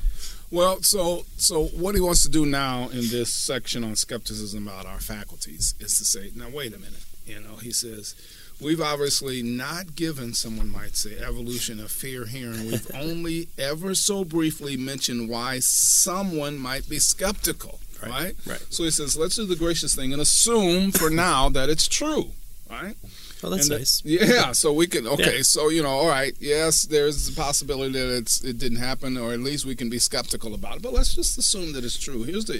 Well, 0.51 0.81
so 0.81 1.25
so 1.37 1.65
what 1.65 1.93
he 1.95 2.01
wants 2.01 2.23
to 2.23 2.29
do 2.29 2.45
now 2.45 2.89
in 2.89 3.09
this 3.09 3.31
section 3.33 3.83
on 3.83 3.95
skepticism 3.95 4.67
about 4.67 4.85
our 4.85 4.99
faculties 4.99 5.75
is 5.79 5.97
to 5.99 6.05
say, 6.05 6.31
now 6.35 6.49
wait 6.49 6.73
a 6.73 6.79
minute. 6.79 7.03
You 7.27 7.39
know, 7.41 7.57
he 7.57 7.71
says, 7.71 8.15
we've 8.59 8.81
obviously 8.81 9.43
not 9.43 9.95
given 9.95 10.33
someone 10.33 10.69
might 10.69 10.95
say 10.95 11.19
evolution 11.19 11.79
a 11.79 11.87
fair 11.87 12.25
hearing. 12.25 12.65
We've 12.65 12.89
only 12.95 13.49
ever 13.59 13.93
so 13.93 14.25
briefly 14.25 14.75
mentioned 14.75 15.29
why 15.29 15.59
someone 15.59 16.57
might 16.57 16.89
be 16.89 16.97
skeptical. 16.99 17.79
Right, 18.01 18.09
Right. 18.11 18.35
right. 18.47 18.65
So 18.69 18.83
he 18.85 18.91
says, 18.91 19.17
let's 19.17 19.35
do 19.35 19.45
the 19.45 19.55
gracious 19.57 19.93
thing 19.93 20.13
and 20.13 20.21
assume 20.21 20.91
for 20.91 21.09
now 21.11 21.49
that 21.49 21.69
it's 21.69 21.87
true. 21.87 22.31
Right. 22.69 22.95
Well, 23.41 23.51
that's 23.53 23.67
And 23.67 23.75
the- 23.75 23.79
nice. 23.79 24.01
yeah, 24.03 24.51
so 24.61 24.73
we 24.73 24.85
can 24.87 25.07
okay, 25.07 25.37
Yeah. 25.37 25.41
so 25.43 25.69
you 25.69 25.81
know, 25.81 25.89
all 25.89 26.07
right, 26.07 26.35
yes, 26.39 26.83
there's 26.83 27.27
the 27.29 27.35
possibility 27.35 27.93
that 27.93 28.13
it's 28.17 28.43
it 28.43 28.57
didn't 28.57 28.79
happen, 28.79 29.17
or 29.17 29.31
at 29.31 29.39
least 29.39 29.65
we 29.65 29.75
can 29.75 29.89
be 29.89 29.97
skeptical 29.99 30.53
about 30.53 30.77
it. 30.77 30.81
But 30.81 30.91
let's 30.93 31.15
just 31.15 31.37
assume 31.37 31.71
that 31.73 31.85
it's 31.85 31.97
true. 31.97 32.23
Here's 32.23 32.45
the 32.45 32.59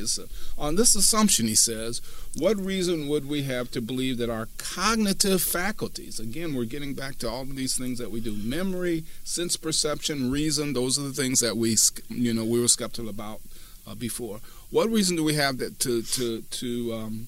on 0.57 0.75
this 0.75 0.95
assumption, 0.95 1.47
he 1.47 1.55
says, 1.55 2.01
what 2.37 2.55
reason 2.57 3.07
would 3.09 3.27
we 3.27 3.43
have 3.43 3.69
to 3.71 3.81
believe 3.81 4.17
that 4.19 4.29
our 4.29 4.47
cognitive 4.57 5.41
faculties? 5.41 6.19
Again, 6.19 6.53
we're 6.55 6.63
getting 6.65 6.93
back 6.93 7.17
to 7.19 7.29
all 7.29 7.41
of 7.41 7.55
these 7.57 7.77
things 7.77 7.99
that 7.99 8.11
we 8.11 8.21
do: 8.21 8.31
memory, 8.33 9.03
sense 9.25 9.57
perception, 9.57 10.31
reason. 10.31 10.71
Those 10.73 10.97
are 10.97 11.01
the 11.03 11.13
things 11.13 11.41
that 11.41 11.57
we, 11.57 11.75
you 12.07 12.33
know, 12.33 12.45
we 12.45 12.61
were 12.61 12.69
skeptical 12.69 13.09
about 13.09 13.41
uh, 13.85 13.95
before. 13.95 14.39
What 14.69 14.89
reason 14.89 15.17
do 15.17 15.23
we 15.25 15.33
have 15.33 15.57
that 15.57 15.79
to 15.79 16.01
to 16.03 16.41
to 16.41 16.93
um, 16.93 17.27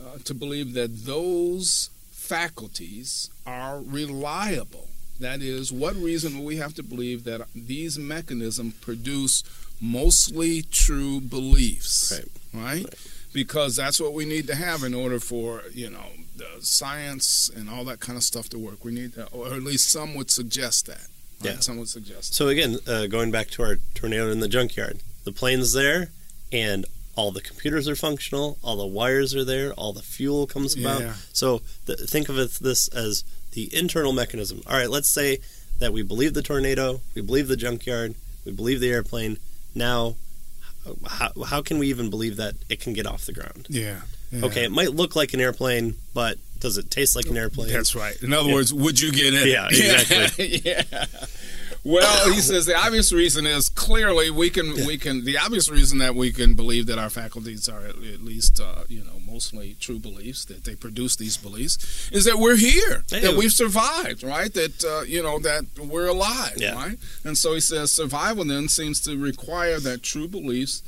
uh, 0.00 0.18
to 0.24 0.34
believe 0.34 0.72
that 0.74 1.04
those 1.04 1.90
faculties 2.24 3.30
are 3.46 3.80
reliable. 3.80 4.88
That 5.20 5.42
is, 5.42 5.70
what 5.70 5.94
reason 5.94 6.38
will 6.38 6.44
we 6.44 6.56
have 6.56 6.74
to 6.74 6.82
believe 6.82 7.24
that 7.24 7.46
these 7.54 7.98
mechanisms 7.98 8.74
produce 8.80 9.44
mostly 9.80 10.62
true 10.62 11.20
beliefs? 11.20 12.12
Right. 12.12 12.64
Right? 12.64 12.84
Right. 12.84 12.94
Because 13.32 13.76
that's 13.76 14.00
what 14.00 14.12
we 14.12 14.24
need 14.24 14.46
to 14.46 14.54
have 14.54 14.82
in 14.82 14.94
order 14.94 15.20
for, 15.20 15.62
you 15.72 15.90
know, 15.90 16.06
the 16.36 16.48
science 16.60 17.50
and 17.54 17.68
all 17.68 17.84
that 17.84 18.00
kind 18.00 18.16
of 18.16 18.22
stuff 18.22 18.48
to 18.50 18.58
work. 18.58 18.84
We 18.84 18.92
need 18.92 19.12
that, 19.12 19.28
or 19.32 19.46
at 19.48 19.62
least 19.62 19.90
some 19.90 20.14
would 20.14 20.30
suggest 20.30 20.86
that. 20.86 21.06
Right? 21.42 21.54
Yeah. 21.54 21.60
Some 21.60 21.78
would 21.78 21.88
suggest 21.88 22.34
So 22.34 22.48
again, 22.48 22.78
uh, 22.86 23.06
going 23.06 23.30
back 23.30 23.48
to 23.50 23.62
our 23.62 23.76
tornado 23.94 24.30
in 24.30 24.40
the 24.40 24.48
junkyard, 24.48 25.00
the 25.24 25.32
plane's 25.32 25.72
there, 25.72 26.08
and 26.52 26.86
all 27.16 27.30
the 27.30 27.40
computers 27.40 27.88
are 27.88 27.96
functional, 27.96 28.58
all 28.62 28.76
the 28.76 28.86
wires 28.86 29.34
are 29.34 29.44
there, 29.44 29.72
all 29.74 29.92
the 29.92 30.02
fuel 30.02 30.46
comes 30.46 30.76
about. 30.78 31.00
Yeah. 31.00 31.14
So 31.32 31.62
th- 31.86 32.00
think 32.00 32.28
of 32.28 32.38
it, 32.38 32.52
this 32.60 32.88
as 32.88 33.24
the 33.52 33.74
internal 33.76 34.12
mechanism. 34.12 34.62
All 34.66 34.76
right, 34.76 34.90
let's 34.90 35.12
say 35.12 35.38
that 35.78 35.92
we 35.92 36.02
believe 36.02 36.34
the 36.34 36.42
tornado, 36.42 37.00
we 37.14 37.22
believe 37.22 37.48
the 37.48 37.56
junkyard, 37.56 38.14
we 38.44 38.52
believe 38.52 38.80
the 38.80 38.90
airplane. 38.90 39.38
Now, 39.74 40.16
how, 41.08 41.30
how 41.46 41.62
can 41.62 41.78
we 41.78 41.88
even 41.88 42.10
believe 42.10 42.36
that 42.36 42.54
it 42.68 42.80
can 42.80 42.92
get 42.92 43.06
off 43.06 43.24
the 43.26 43.32
ground? 43.32 43.66
Yeah. 43.70 44.00
yeah. 44.30 44.44
Okay, 44.46 44.64
it 44.64 44.72
might 44.72 44.90
look 44.92 45.14
like 45.16 45.32
an 45.34 45.40
airplane, 45.40 45.94
but 46.12 46.38
does 46.58 46.78
it 46.78 46.90
taste 46.90 47.14
like 47.16 47.26
an 47.26 47.36
airplane? 47.36 47.72
That's 47.72 47.94
right. 47.94 48.20
In 48.22 48.32
other 48.32 48.48
Yeah. 48.48 48.54
words, 48.54 48.72
would 48.74 49.00
you 49.00 49.12
get 49.12 49.34
in? 49.34 49.48
Yeah, 49.48 49.66
exactly. 49.70 50.60
yeah. 50.64 50.82
Well, 51.86 52.32
he 52.32 52.40
says 52.40 52.64
the 52.64 52.74
obvious 52.76 53.12
reason 53.12 53.46
is 53.46 53.68
clearly 53.68 54.30
we 54.30 54.48
can 54.48 54.72
we 54.86 54.96
can 54.96 55.24
the 55.24 55.36
obvious 55.36 55.68
reason 55.68 55.98
that 55.98 56.14
we 56.14 56.32
can 56.32 56.54
believe 56.54 56.86
that 56.86 56.98
our 56.98 57.10
faculties 57.10 57.68
are 57.68 57.84
at, 57.84 57.96
at 57.96 58.22
least 58.24 58.58
uh, 58.58 58.84
you 58.88 59.04
know 59.04 59.20
mostly 59.26 59.76
true 59.78 59.98
beliefs 59.98 60.46
that 60.46 60.64
they 60.64 60.74
produce 60.74 61.16
these 61.16 61.36
beliefs 61.36 62.08
is 62.10 62.24
that 62.24 62.38
we're 62.38 62.56
here 62.56 63.04
Hey. 63.10 63.20
that 63.20 63.36
we've 63.36 63.52
survived 63.52 64.22
right 64.22 64.52
that 64.54 64.82
uh, 64.84 65.02
you 65.02 65.22
know 65.22 65.38
that 65.40 65.64
we're 65.78 66.06
alive 66.06 66.54
Yeah. 66.56 66.74
right 66.74 66.98
and 67.22 67.36
so 67.36 67.52
he 67.52 67.60
says 67.60 67.92
survival 67.92 68.44
then 68.46 68.68
seems 68.68 69.00
to 69.02 69.18
require 69.18 69.78
that 69.80 70.02
true 70.02 70.26
beliefs 70.28 70.82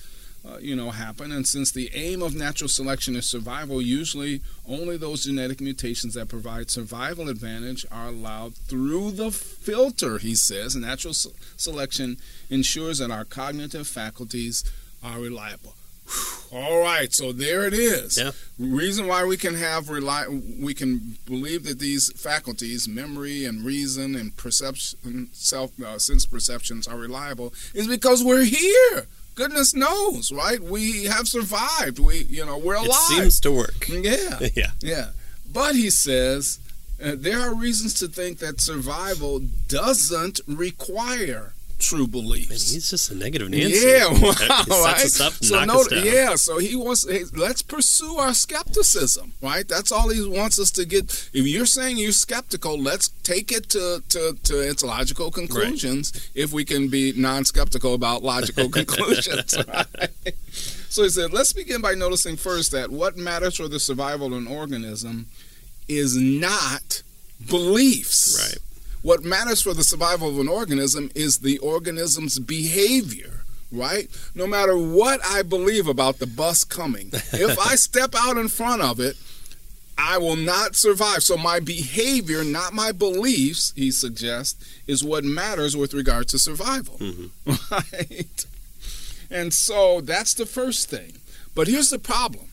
uh, 0.47 0.59
you 0.59 0.77
know, 0.77 0.91
happen. 0.91 1.33
And 1.33 1.47
since 1.47 1.73
the 1.73 1.91
aim 1.95 2.23
of 2.23 2.35
natural 2.35 2.69
selection 2.69 3.17
is 3.17 3.27
survival, 3.27 3.83
usually 3.83 4.43
only 4.69 4.97
those 4.97 5.25
genetic 5.25 5.61
mutations 5.61 6.15
that 6.15 6.29
provide 6.29 6.71
survival 6.71 7.29
advantage 7.29 7.85
are 7.91 8.09
allowed 8.09 8.55
through 8.55 9.13
the 9.13 9.31
filter, 9.31 10.19
he 10.19 10.35
says. 10.35 10.77
Natural 10.77 11.15
se- 11.15 11.31
selection 11.57 12.19
ensures 12.51 12.99
that 12.99 13.11
our 13.11 13.25
cognitive 13.25 13.89
faculties 13.89 14.65
are 15.03 15.19
reliable. 15.19 15.75
Whew. 16.07 16.59
All 16.59 16.81
right, 16.81 17.13
so 17.13 17.33
there 17.33 17.67
it 17.67 17.75
is. 17.75 18.17
Yeah. 18.17 18.31
Reason 18.59 19.09
why 19.09 19.25
we 19.25 19.37
can 19.37 19.57
have 19.57 19.89
rely, 19.89 20.27
we 20.29 20.75
can 20.75 21.19
believe 21.27 21.65
that 21.65 21.81
these 21.81 22.13
faculties, 22.13 22.87
memory 22.87 23.45
and 23.45 23.65
reason 23.65 24.15
and 24.15 24.37
perception, 24.37 25.29
self 25.33 25.79
uh, 25.81 25.99
sense 25.99 26.25
perceptions 26.25 26.87
are 26.87 26.97
reliable, 26.97 27.53
is 27.75 27.89
because 27.89 28.23
we're 28.23 28.45
here. 28.45 29.07
Goodness 29.37 29.75
knows, 29.75 30.33
right? 30.33 30.59
We 30.59 31.05
have 31.05 31.29
survived. 31.29 31.99
We, 31.99 32.25
you 32.25 32.45
know, 32.45 32.57
we're 32.57 32.75
alive. 32.75 32.89
It 32.89 33.17
seems 33.17 33.41
to 33.41 33.53
work. 33.53 33.87
yeah, 33.89 34.39
yeah. 34.55 34.71
yeah. 34.81 35.09
But 35.53 35.75
he 35.75 35.91
says 35.91 36.59
uh, 37.03 37.13
there 37.17 37.41
are 37.41 37.55
reasons 37.55 37.93
to 38.01 38.09
think 38.09 38.39
that 38.39 38.61
survival 38.63 39.41
doesn't 39.69 40.41
require 40.49 41.53
true 41.79 42.01
Man, 42.01 42.11
beliefs. 42.11 42.73
he's 42.73 42.91
just 42.91 43.11
a 43.11 43.15
negative 43.15 43.51
Nancy. 43.51 43.87
Yeah, 43.87 44.09
wow, 44.09 44.33
right? 44.85 45.05
us 45.05 45.21
up 45.21 45.33
so 45.35 45.65
no, 45.65 45.85
yeah, 46.03 46.35
so 46.35 46.59
he 46.59 46.75
wants. 46.77 47.09
Hey, 47.09 47.25
let's 47.35 47.63
pursue 47.63 48.17
our 48.17 48.35
skepticism, 48.35 49.33
right? 49.43 49.67
That's 49.69 49.93
all 49.93 50.09
he 50.09 50.27
wants 50.27 50.59
us 50.59 50.71
to 50.73 50.85
get. 50.85 51.05
If 51.33 51.47
you're 51.47 51.67
saying 51.67 51.99
you're 51.99 52.13
skeptical, 52.13 52.79
let's 52.79 53.09
take 53.23 53.53
it 53.53 53.69
to 53.71 54.03
to, 54.09 54.37
to 54.45 54.61
its 54.61 54.83
logical 54.83 55.31
conclusions. 55.31 56.31
If 56.35 56.53
we 56.53 56.65
can 56.65 56.89
be 56.89 57.13
non-skeptical 57.17 57.95
about 57.95 58.23
logical 58.23 58.69
conclusions, 58.81 59.57
right? 59.69 60.35
So 60.89 61.03
he 61.03 61.11
said, 61.11 61.33
let's 61.33 61.53
begin 61.53 61.83
by 61.83 61.95
noticing 61.95 62.37
first 62.37 62.73
that 62.73 62.91
what 62.91 63.17
matters 63.17 63.57
for 63.57 63.69
the 63.69 63.79
survival 63.79 64.29
of 64.29 64.33
an 64.33 64.47
organism 64.47 65.27
is 65.89 66.17
not 66.17 67.03
beliefs. 67.47 68.39
Right. 68.41 68.59
What 69.07 69.23
matters 69.23 69.63
for 69.63 69.73
the 69.73 69.85
survival 69.85 70.31
of 70.31 70.41
an 70.41 70.49
organism 70.49 71.13
is 71.15 71.39
the 71.39 71.59
organism's 71.59 72.41
behavior, 72.41 73.45
right? 73.71 74.09
No 74.35 74.49
matter 74.49 74.77
what 74.77 75.21
I 75.25 75.43
believe 75.43 75.87
about 75.87 76.19
the 76.19 76.27
bus 76.27 76.65
coming, 76.65 77.11
if 77.13 77.57
I 77.57 77.77
step 77.77 78.17
out 78.17 78.37
in 78.37 78.49
front 78.49 78.83
of 78.83 78.99
it, 78.99 79.17
I 79.97 80.19
will 80.19 80.35
not 80.35 80.75
survive. 80.75 81.23
So 81.23 81.37
my 81.37 81.61
behavior, 81.61 82.43
not 82.43 82.73
my 82.73 82.91
beliefs, 82.91 83.73
he 83.77 83.93
suggests, 83.93 84.57
is 84.89 85.05
what 85.05 85.23
matters 85.23 85.77
with 85.77 85.95
regard 85.95 86.27
to 86.31 86.39
survival. 86.41 86.99
Right? 87.71 88.47
And 89.31 89.55
so 89.55 90.01
that's 90.01 90.35
the 90.35 90.47
first 90.47 90.91
thing. 90.91 91.13
But 91.55 91.69
here's 91.69 91.91
the 91.91 92.01
problem. 92.01 92.47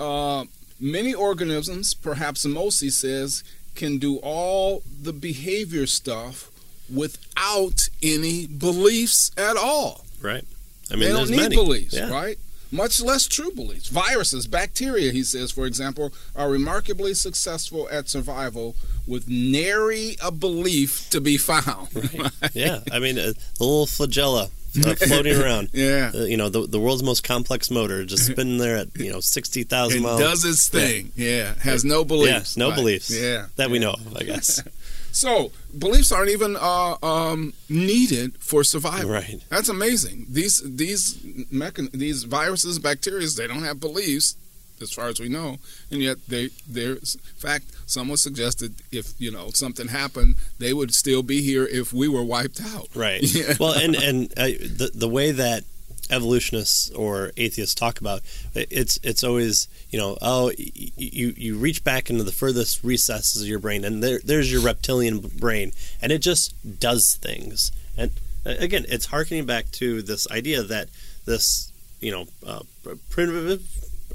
Uh, 0.00 0.46
many 0.80 1.14
organisms, 1.14 1.94
perhaps 1.94 2.44
most, 2.44 2.80
he 2.80 2.90
says, 2.90 3.44
can 3.74 3.98
do 3.98 4.16
all 4.22 4.82
the 5.02 5.12
behavior 5.12 5.86
stuff 5.86 6.50
without 6.92 7.88
any 8.02 8.46
beliefs 8.46 9.30
at 9.36 9.56
all. 9.56 10.04
Right. 10.20 10.44
I 10.90 10.94
mean, 10.96 11.04
they 11.08 11.12
don't 11.12 11.30
need 11.30 11.36
many. 11.38 11.56
beliefs, 11.56 11.94
Yeah. 11.94 12.10
right? 12.10 12.38
Much 12.70 13.00
less 13.02 13.26
true 13.26 13.50
beliefs. 13.52 13.88
Viruses, 13.88 14.46
bacteria, 14.46 15.12
he 15.12 15.22
says, 15.22 15.50
for 15.50 15.66
example, 15.66 16.10
are 16.34 16.48
remarkably 16.50 17.12
successful 17.14 17.86
at 17.90 18.08
survival 18.08 18.74
with 19.06 19.28
nary 19.28 20.16
a 20.22 20.30
belief 20.30 21.08
to 21.10 21.20
be 21.20 21.36
found. 21.36 21.88
Yeah. 22.54 22.80
I 22.90 22.98
mean, 22.98 23.18
uh, 23.18 23.32
the 23.58 23.64
little 23.64 23.86
flagella 23.86 24.50
uh, 24.76 24.94
floating 24.94 25.36
around. 25.42 25.70
Yeah. 25.72 26.10
Uh, 26.14 26.24
you 26.24 26.36
know, 26.36 26.48
the, 26.48 26.66
the 26.66 26.78
world's 26.80 27.02
most 27.02 27.22
complex 27.24 27.70
motor 27.70 28.04
just 28.04 28.26
spinning 28.32 28.58
there 28.58 28.76
at, 28.76 28.88
you 28.96 29.12
know, 29.12 29.20
60,000 29.20 29.98
It 29.98 30.02
miles. 30.02 30.20
does 30.20 30.44
its 30.44 30.68
thing. 30.68 31.12
Yeah. 31.16 31.54
Has 31.60 31.84
no 31.84 32.04
beliefs. 32.04 32.56
Yeah, 32.56 32.64
no 32.64 32.68
Right. 32.70 32.76
beliefs. 32.76 33.10
Yeah. 33.10 33.46
That 33.56 33.70
we 33.70 33.78
know 33.78 33.92
of, 33.92 34.16
I 34.16 34.22
guess. 34.24 34.62
So 35.14 35.52
beliefs 35.78 36.10
aren't 36.10 36.30
even 36.30 36.56
uh, 36.58 36.96
um, 37.02 37.52
needed 37.68 38.32
for 38.38 38.64
survival. 38.64 39.10
Right. 39.10 39.42
That's 39.50 39.68
amazing. 39.68 40.24
These 40.30 40.62
these 40.64 41.16
mechan- 41.52 41.92
these 41.92 42.24
viruses, 42.24 42.78
bacteria, 42.78 43.28
they 43.28 43.46
don't 43.46 43.62
have 43.64 43.78
beliefs, 43.78 44.36
as 44.80 44.92
far 44.92 45.08
as 45.08 45.20
we 45.20 45.28
know, 45.28 45.58
and 45.90 46.00
yet 46.02 46.18
they. 46.28 46.50
In 46.74 46.96
fact, 47.36 47.66
someone 47.86 48.16
suggested 48.16 48.74
if 48.90 49.12
you 49.18 49.30
know 49.30 49.50
something 49.50 49.88
happened, 49.88 50.36
they 50.58 50.72
would 50.72 50.94
still 50.94 51.22
be 51.22 51.42
here 51.42 51.64
if 51.66 51.92
we 51.92 52.08
were 52.08 52.24
wiped 52.24 52.60
out. 52.62 52.88
Right. 52.94 53.22
Yeah. 53.32 53.54
Well, 53.58 53.72
and 53.72 53.94
and 53.96 54.32
uh, 54.36 54.44
the 54.44 54.90
the 54.94 55.08
way 55.08 55.30
that 55.30 55.64
evolutionists 56.10 56.90
or 56.90 57.32
atheists 57.36 57.74
talk 57.74 58.00
about 58.00 58.20
it's 58.54 58.98
it's 59.02 59.24
always 59.24 59.68
you 59.90 59.98
know 59.98 60.18
oh 60.20 60.52
you 60.58 61.32
you 61.36 61.56
reach 61.56 61.82
back 61.82 62.10
into 62.10 62.22
the 62.24 62.32
furthest 62.32 62.84
recesses 62.84 63.42
of 63.42 63.48
your 63.48 63.58
brain 63.58 63.84
and 63.84 64.02
there 64.02 64.20
there's 64.24 64.52
your 64.52 64.60
reptilian 64.60 65.20
brain 65.20 65.72
and 66.02 66.12
it 66.12 66.18
just 66.18 66.54
does 66.80 67.14
things 67.14 67.72
and 67.96 68.10
uh, 68.44 68.54
again 68.58 68.84
it's 68.88 69.06
harkening 69.06 69.46
back 69.46 69.70
to 69.70 70.02
this 70.02 70.30
idea 70.30 70.62
that 70.62 70.88
this 71.24 71.72
you 72.00 72.10
know 72.10 72.26
uh, 72.46 72.60
primitive 73.08 73.62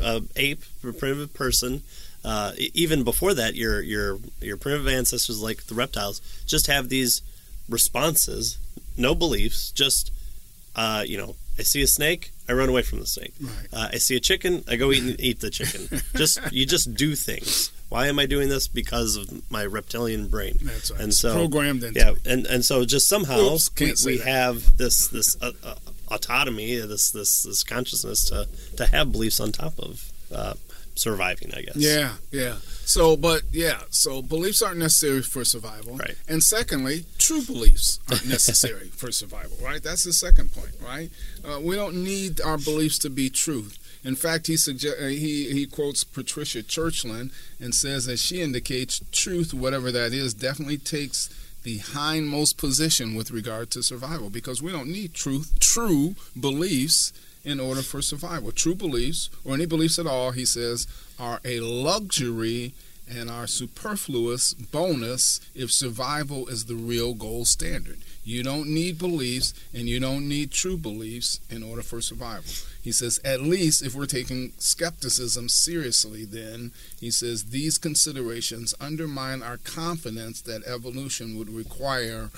uh, 0.02 0.20
ape 0.36 0.62
a 0.88 0.94
primitive 0.94 1.34
person 1.34 1.82
uh, 2.26 2.52
even 2.74 3.04
before 3.04 3.34
that 3.34 3.56
your 3.56 3.82
your 3.82 4.20
your 4.42 4.58
primitive 4.58 4.88
ancestors 4.88 5.42
like 5.42 5.64
the 5.68 5.76
reptiles 5.76 6.22
just 6.46 6.68
have 6.68 6.90
these 6.90 7.22
responses 7.70 8.58
no 8.98 9.14
beliefs 9.16 9.72
just 9.72 10.12
uh, 10.76 11.04
you 11.06 11.18
know 11.18 11.36
i 11.60 11.64
see 11.64 11.82
a 11.82 11.88
snake 11.88 12.32
i 12.50 12.54
run 12.54 12.70
away 12.70 12.82
from 12.82 13.00
the 13.00 13.06
snake. 13.08 13.34
Right. 13.40 13.68
uh, 13.74 13.90
i 13.94 13.98
see 13.98 14.16
a 14.16 14.20
chicken 14.20 14.64
i 14.70 14.76
go 14.76 14.92
eat 14.92 15.04
and 15.04 15.20
eat 15.20 15.40
the 15.40 15.50
chicken. 15.50 16.02
Just 16.16 16.40
you 16.52 16.66
just 16.66 16.94
do 16.96 17.16
things. 17.16 17.72
Why 17.90 18.08
am 18.08 18.20
i 18.20 18.26
doing 18.26 18.50
this? 18.50 18.68
Because 18.68 19.16
of 19.16 19.50
my 19.50 19.66
reptilian 19.66 20.28
brain. 20.28 20.58
That's 20.62 20.92
right. 20.92 21.02
and 21.02 21.14
so 21.14 21.34
programmed 21.34 21.84
into 21.84 22.00
yeah 22.00 22.14
and 22.26 22.46
and 22.46 22.66
so 22.66 22.84
just 22.86 23.08
somehow 23.08 23.40
Oops, 23.40 23.72
we, 23.80 23.94
we 24.06 24.18
have 24.20 24.78
this 24.78 25.08
this 25.08 25.36
autonomy 26.10 26.76
this 26.78 27.12
this 27.12 27.44
this 27.44 27.64
consciousness 27.64 28.24
to 28.30 28.48
to 28.76 28.86
have 28.88 29.12
beliefs 29.12 29.40
on 29.40 29.52
top 29.52 29.78
of 29.80 30.12
uh, 30.34 30.54
surviving 30.96 31.54
i 31.56 31.62
guess 31.62 31.76
Yeah, 31.76 32.14
yeah. 32.32 32.56
So, 32.88 33.18
but 33.18 33.42
yeah, 33.52 33.82
so 33.90 34.22
beliefs 34.22 34.62
aren't 34.62 34.80
necessary 34.80 35.22
for 35.22 35.44
survival. 35.44 35.98
Right. 35.98 36.16
And 36.30 36.42
secondly, 36.42 37.04
true 37.18 37.42
beliefs 37.42 38.00
aren't 38.10 38.26
necessary 38.30 38.88
for 38.88 39.12
survival, 39.12 39.58
right? 39.62 39.84
That's 39.84 40.06
the 40.06 40.14
second 40.14 40.54
point, 40.54 40.72
right? 40.82 41.10
Uh, 41.44 41.60
we 41.60 41.76
don't 41.76 42.02
need 42.02 42.40
our 42.40 42.58
beliefs 42.58 42.98
to 43.00 43.10
be 43.10 43.30
truth. 43.30 43.78
In 44.06 44.16
fact, 44.16 44.48
he 44.48 44.56
suggest, 44.56 44.96
uh, 45.02 45.08
he 45.08 45.52
he 45.52 45.66
quotes 45.66 46.06
Patricia 46.06 46.64
Churchland 46.64 47.34
and 47.60 47.76
says 47.76 48.06
that 48.06 48.20
she 48.20 48.42
indicates 48.42 49.02
truth, 49.12 49.54
whatever 49.54 49.92
that 49.92 50.14
is, 50.14 50.34
definitely 50.34 50.78
takes 50.78 51.30
the 51.68 51.80
hindmost 51.80 52.56
position 52.56 53.14
with 53.14 53.30
regard 53.30 53.70
to 53.70 53.84
survival 53.84 54.30
because 54.30 54.62
we 54.62 54.72
don't 54.72 54.88
need 54.88 55.14
truth, 55.14 55.60
true 55.60 56.16
beliefs 56.40 57.12
in 57.44 57.60
order 57.60 57.82
for 57.82 58.02
survival. 58.02 58.54
True 58.54 58.74
beliefs, 58.74 59.30
or 59.44 59.54
any 59.54 59.66
beliefs 59.66 60.00
at 60.00 60.08
all, 60.08 60.32
he 60.32 60.46
says, 60.46 60.88
are 61.20 61.42
a 61.44 61.60
luxury 61.60 62.74
and 63.10 63.30
are 63.30 63.48
superfluous 63.48 64.54
bonus 64.54 65.42
if 65.54 65.70
survival 65.70 66.48
is 66.48 66.68
the 66.68 66.76
real 66.76 67.14
gold 67.14 67.48
standard. 67.50 67.98
You 68.28 68.44
don't 68.44 68.68
need 68.68 68.98
beliefs 68.98 69.54
and 69.74 69.88
you 69.88 70.02
don't 70.02 70.28
need 70.28 70.52
true 70.52 70.76
beliefs 70.76 71.40
in 71.50 71.64
order 71.64 71.82
for 71.82 72.02
survival. 72.02 72.52
He 72.84 72.92
says, 72.92 73.22
at 73.24 73.40
least 73.40 73.82
if 73.82 73.96
we're 73.96 74.06
taking 74.06 74.52
skepticism 74.58 75.48
seriously, 75.48 76.26
then 76.26 76.74
he 77.00 77.10
says 77.10 77.46
these 77.52 77.78
considerations 77.78 78.74
undermine 78.82 79.42
our 79.42 79.56
confidence 79.56 80.42
that 80.42 80.68
evolution 80.68 81.38
would 81.38 81.50
require 81.50 82.30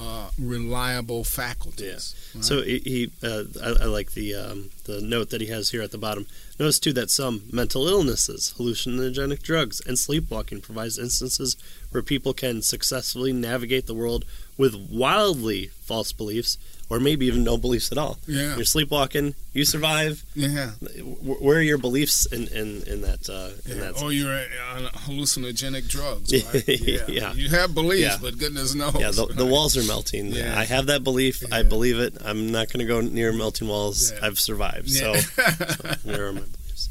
uh, 0.00 0.30
reliable 0.38 1.24
faculties. 1.24 2.14
right? 2.32 2.44
So 2.44 2.62
he, 2.62 2.78
he 2.78 3.10
uh, 3.24 3.42
I, 3.60 3.82
I 3.82 3.86
like 3.86 4.12
the 4.12 4.36
um, 4.36 4.70
the 4.90 5.00
note 5.00 5.30
that 5.30 5.40
he 5.40 5.46
has 5.48 5.70
here 5.70 5.82
at 5.82 5.90
the 5.90 5.98
bottom. 5.98 6.26
Notice 6.58 6.78
too 6.78 6.92
that 6.94 7.10
some 7.10 7.42
mental 7.52 7.88
illnesses, 7.88 8.54
hallucinogenic 8.58 9.42
drugs, 9.42 9.80
and 9.86 9.98
sleepwalking 9.98 10.60
provides 10.60 10.98
instances 10.98 11.56
where 11.90 12.02
people 12.02 12.32
can 12.34 12.62
successfully 12.62 13.32
navigate 13.32 13.86
the 13.86 13.94
world 13.94 14.24
with 14.56 14.74
wildly 14.90 15.68
false 15.68 16.12
beliefs, 16.12 16.58
or 16.90 17.00
maybe 17.00 17.24
even 17.26 17.42
no 17.42 17.56
beliefs 17.56 17.90
at 17.90 17.98
all. 17.98 18.18
Yeah. 18.26 18.56
You're 18.56 18.64
sleepwalking, 18.64 19.34
you 19.54 19.64
survive. 19.64 20.22
Yeah. 20.34 20.70
Where 21.22 21.58
are 21.58 21.62
your 21.62 21.78
beliefs 21.78 22.26
in 22.26 22.46
in, 22.48 22.82
in 22.86 23.00
that? 23.02 23.28
Uh, 23.30 23.50
in 23.70 23.78
Yeah. 23.78 23.84
that 23.92 24.02
Or 24.02 24.12
you're 24.12 24.32
on 24.74 24.84
hallucinogenic 25.06 25.88
drugs, 25.88 26.32
right? 26.54 26.68
Yeah. 27.08 27.32
You 27.32 27.48
have 27.50 27.74
beliefs, 27.74 28.02
Yeah. 28.02 28.18
but 28.20 28.38
goodness 28.38 28.74
knows. 28.74 28.94
yeah, 28.98 29.10
the, 29.12 29.26
the 29.26 29.46
walls 29.46 29.76
are 29.76 29.84
melting. 29.84 30.26
Yeah. 30.26 30.58
I 30.58 30.64
have 30.64 30.86
that 30.86 31.02
belief. 31.04 31.42
I 31.52 31.62
believe 31.62 31.98
it. 31.98 32.14
I'm 32.24 32.52
not 32.52 32.68
going 32.72 32.80
to 32.86 32.92
go 32.92 33.00
near 33.00 33.32
melting 33.32 33.66
walls. 33.68 34.12
Yeah. 34.12 34.26
I've 34.26 34.38
survived. 34.38 34.79
Yeah. 34.86 35.20
So 35.20 35.94
there 36.04 36.26
are 36.28 36.32
my 36.32 36.40
beliefs. 36.40 36.88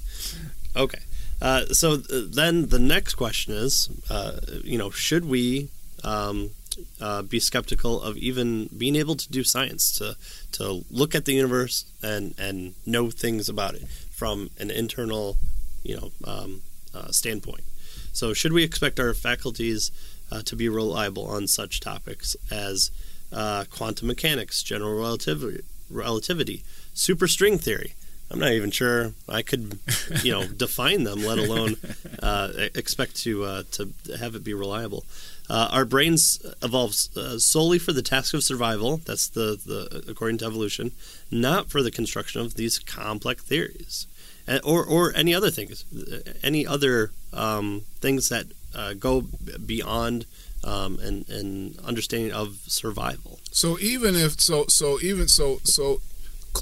Okay. 0.75 0.99
Uh, 1.41 1.65
so 1.67 1.97
th- 1.97 2.31
then 2.31 2.67
the 2.67 2.79
next 2.79 3.15
question 3.15 3.53
is, 3.53 3.89
uh, 4.09 4.39
you 4.63 4.77
know, 4.77 4.89
should 4.89 5.25
we 5.25 5.69
um, 6.03 6.51
uh, 6.99 7.21
be 7.21 7.39
skeptical 7.39 8.01
of 8.01 8.17
even 8.17 8.69
being 8.77 8.95
able 8.95 9.15
to 9.15 9.29
do 9.29 9.43
science 9.43 9.97
to 9.97 10.15
to 10.53 10.83
look 10.91 11.15
at 11.15 11.25
the 11.25 11.33
universe 11.33 11.85
and 12.03 12.33
and 12.37 12.75
know 12.85 13.09
things 13.09 13.47
about 13.49 13.75
it 13.75 13.87
from 14.11 14.49
an 14.59 14.69
internal, 14.69 15.37
you 15.83 15.95
know, 15.95 16.11
um, 16.25 16.61
uh, 16.93 17.11
standpoint? 17.11 17.63
So 18.11 18.33
should 18.33 18.53
we 18.53 18.63
expect 18.63 18.99
our 18.99 19.13
faculties 19.13 19.91
uh, 20.31 20.41
to 20.43 20.55
be 20.55 20.67
reliable 20.67 21.25
on 21.25 21.47
such 21.47 21.79
topics 21.79 22.35
as 22.51 22.91
uh, 23.31 23.63
quantum 23.69 24.07
mechanics, 24.07 24.61
general 24.63 24.95
relativity, 24.99 25.63
relativity, 25.89 26.63
superstring 27.07 27.59
theory? 27.59 27.93
I'm 28.31 28.39
not 28.39 28.51
even 28.51 28.69
sure 28.69 29.13
I 29.27 29.41
could, 29.41 29.79
you 30.23 30.31
know, 30.33 30.45
define 30.65 31.03
them, 31.03 31.19
let 31.25 31.39
alone 31.39 31.77
uh, 32.21 32.49
expect 32.75 33.15
to 33.23 33.43
uh, 33.51 33.63
to 33.71 33.89
have 34.19 34.35
it 34.35 34.43
be 34.43 34.53
reliable. 34.53 35.03
Uh, 35.49 35.67
our 35.71 35.85
brains 35.85 36.39
evolve 36.61 36.93
uh, 37.17 37.39
solely 37.39 37.79
for 37.79 37.91
the 37.91 38.03
task 38.03 38.35
of 38.35 38.43
survival. 38.43 38.91
That's 39.07 39.27
the, 39.27 39.57
the 39.65 39.79
according 40.11 40.37
to 40.39 40.45
evolution, 40.45 40.91
not 41.31 41.71
for 41.71 41.81
the 41.81 41.89
construction 41.89 42.39
of 42.41 42.53
these 42.53 42.77
complex 42.77 43.43
theories, 43.43 44.05
Uh, 44.47 44.59
or 44.63 44.85
or 44.85 45.03
any 45.15 45.33
other 45.33 45.51
things, 45.51 45.85
uh, 45.91 46.19
any 46.43 46.67
other 46.67 47.11
um, 47.33 47.81
things 47.99 48.29
that 48.29 48.45
uh, 48.75 48.93
go 48.93 49.23
beyond 49.65 50.25
um, 50.63 50.99
and 51.01 51.27
and 51.29 51.79
understanding 51.79 52.31
of 52.31 52.59
survival. 52.67 53.39
So 53.51 53.77
even 53.79 54.15
if 54.15 54.31
so 54.39 54.65
so 54.67 54.99
even 55.01 55.27
so 55.27 55.45
so 55.63 56.01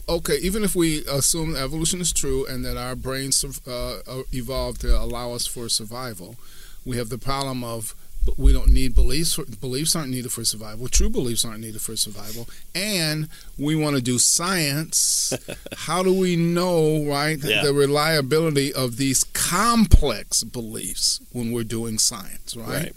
okay 0.08 0.38
even 0.42 0.64
if 0.64 0.76
we 0.76 1.04
assume 1.06 1.56
evolution 1.56 2.02
is 2.02 2.12
true 2.14 2.46
and 2.46 2.64
that 2.66 2.78
our 2.78 2.96
brains 2.96 3.44
uh, 3.68 4.00
uh, 4.08 4.24
evolved 4.34 4.82
to 4.82 4.98
allow 4.98 5.34
us 5.34 5.46
for 5.48 5.70
survival, 5.70 6.36
we 6.86 6.98
have 6.98 7.10
the 7.10 7.18
problem 7.18 7.64
of 7.64 7.94
we 8.38 8.52
don't 8.52 8.70
need 8.70 8.94
beliefs. 8.94 9.38
Beliefs 9.62 9.96
aren't 9.96 10.10
needed 10.12 10.34
for 10.34 10.44
survival. 10.44 10.90
True 10.90 11.10
beliefs 11.10 11.46
aren't 11.46 11.62
needed 11.62 11.80
for 11.82 11.96
survival. 11.96 12.50
And 12.76 13.30
we 13.58 13.74
want 13.78 13.96
to 13.96 14.02
do 14.02 14.20
science. 14.20 15.32
How 15.78 16.04
do 16.04 16.14
we 16.14 16.36
know, 16.36 17.06
right, 17.06 17.40
Yeah. 17.42 17.64
the 17.64 17.74
reliability 17.74 18.74
of 18.74 18.98
these 18.98 19.24
complex 19.24 20.44
beliefs 20.44 21.22
when 21.32 21.54
we're 21.54 21.64
doing 21.64 21.98
science, 22.00 22.54
right? 22.58 22.94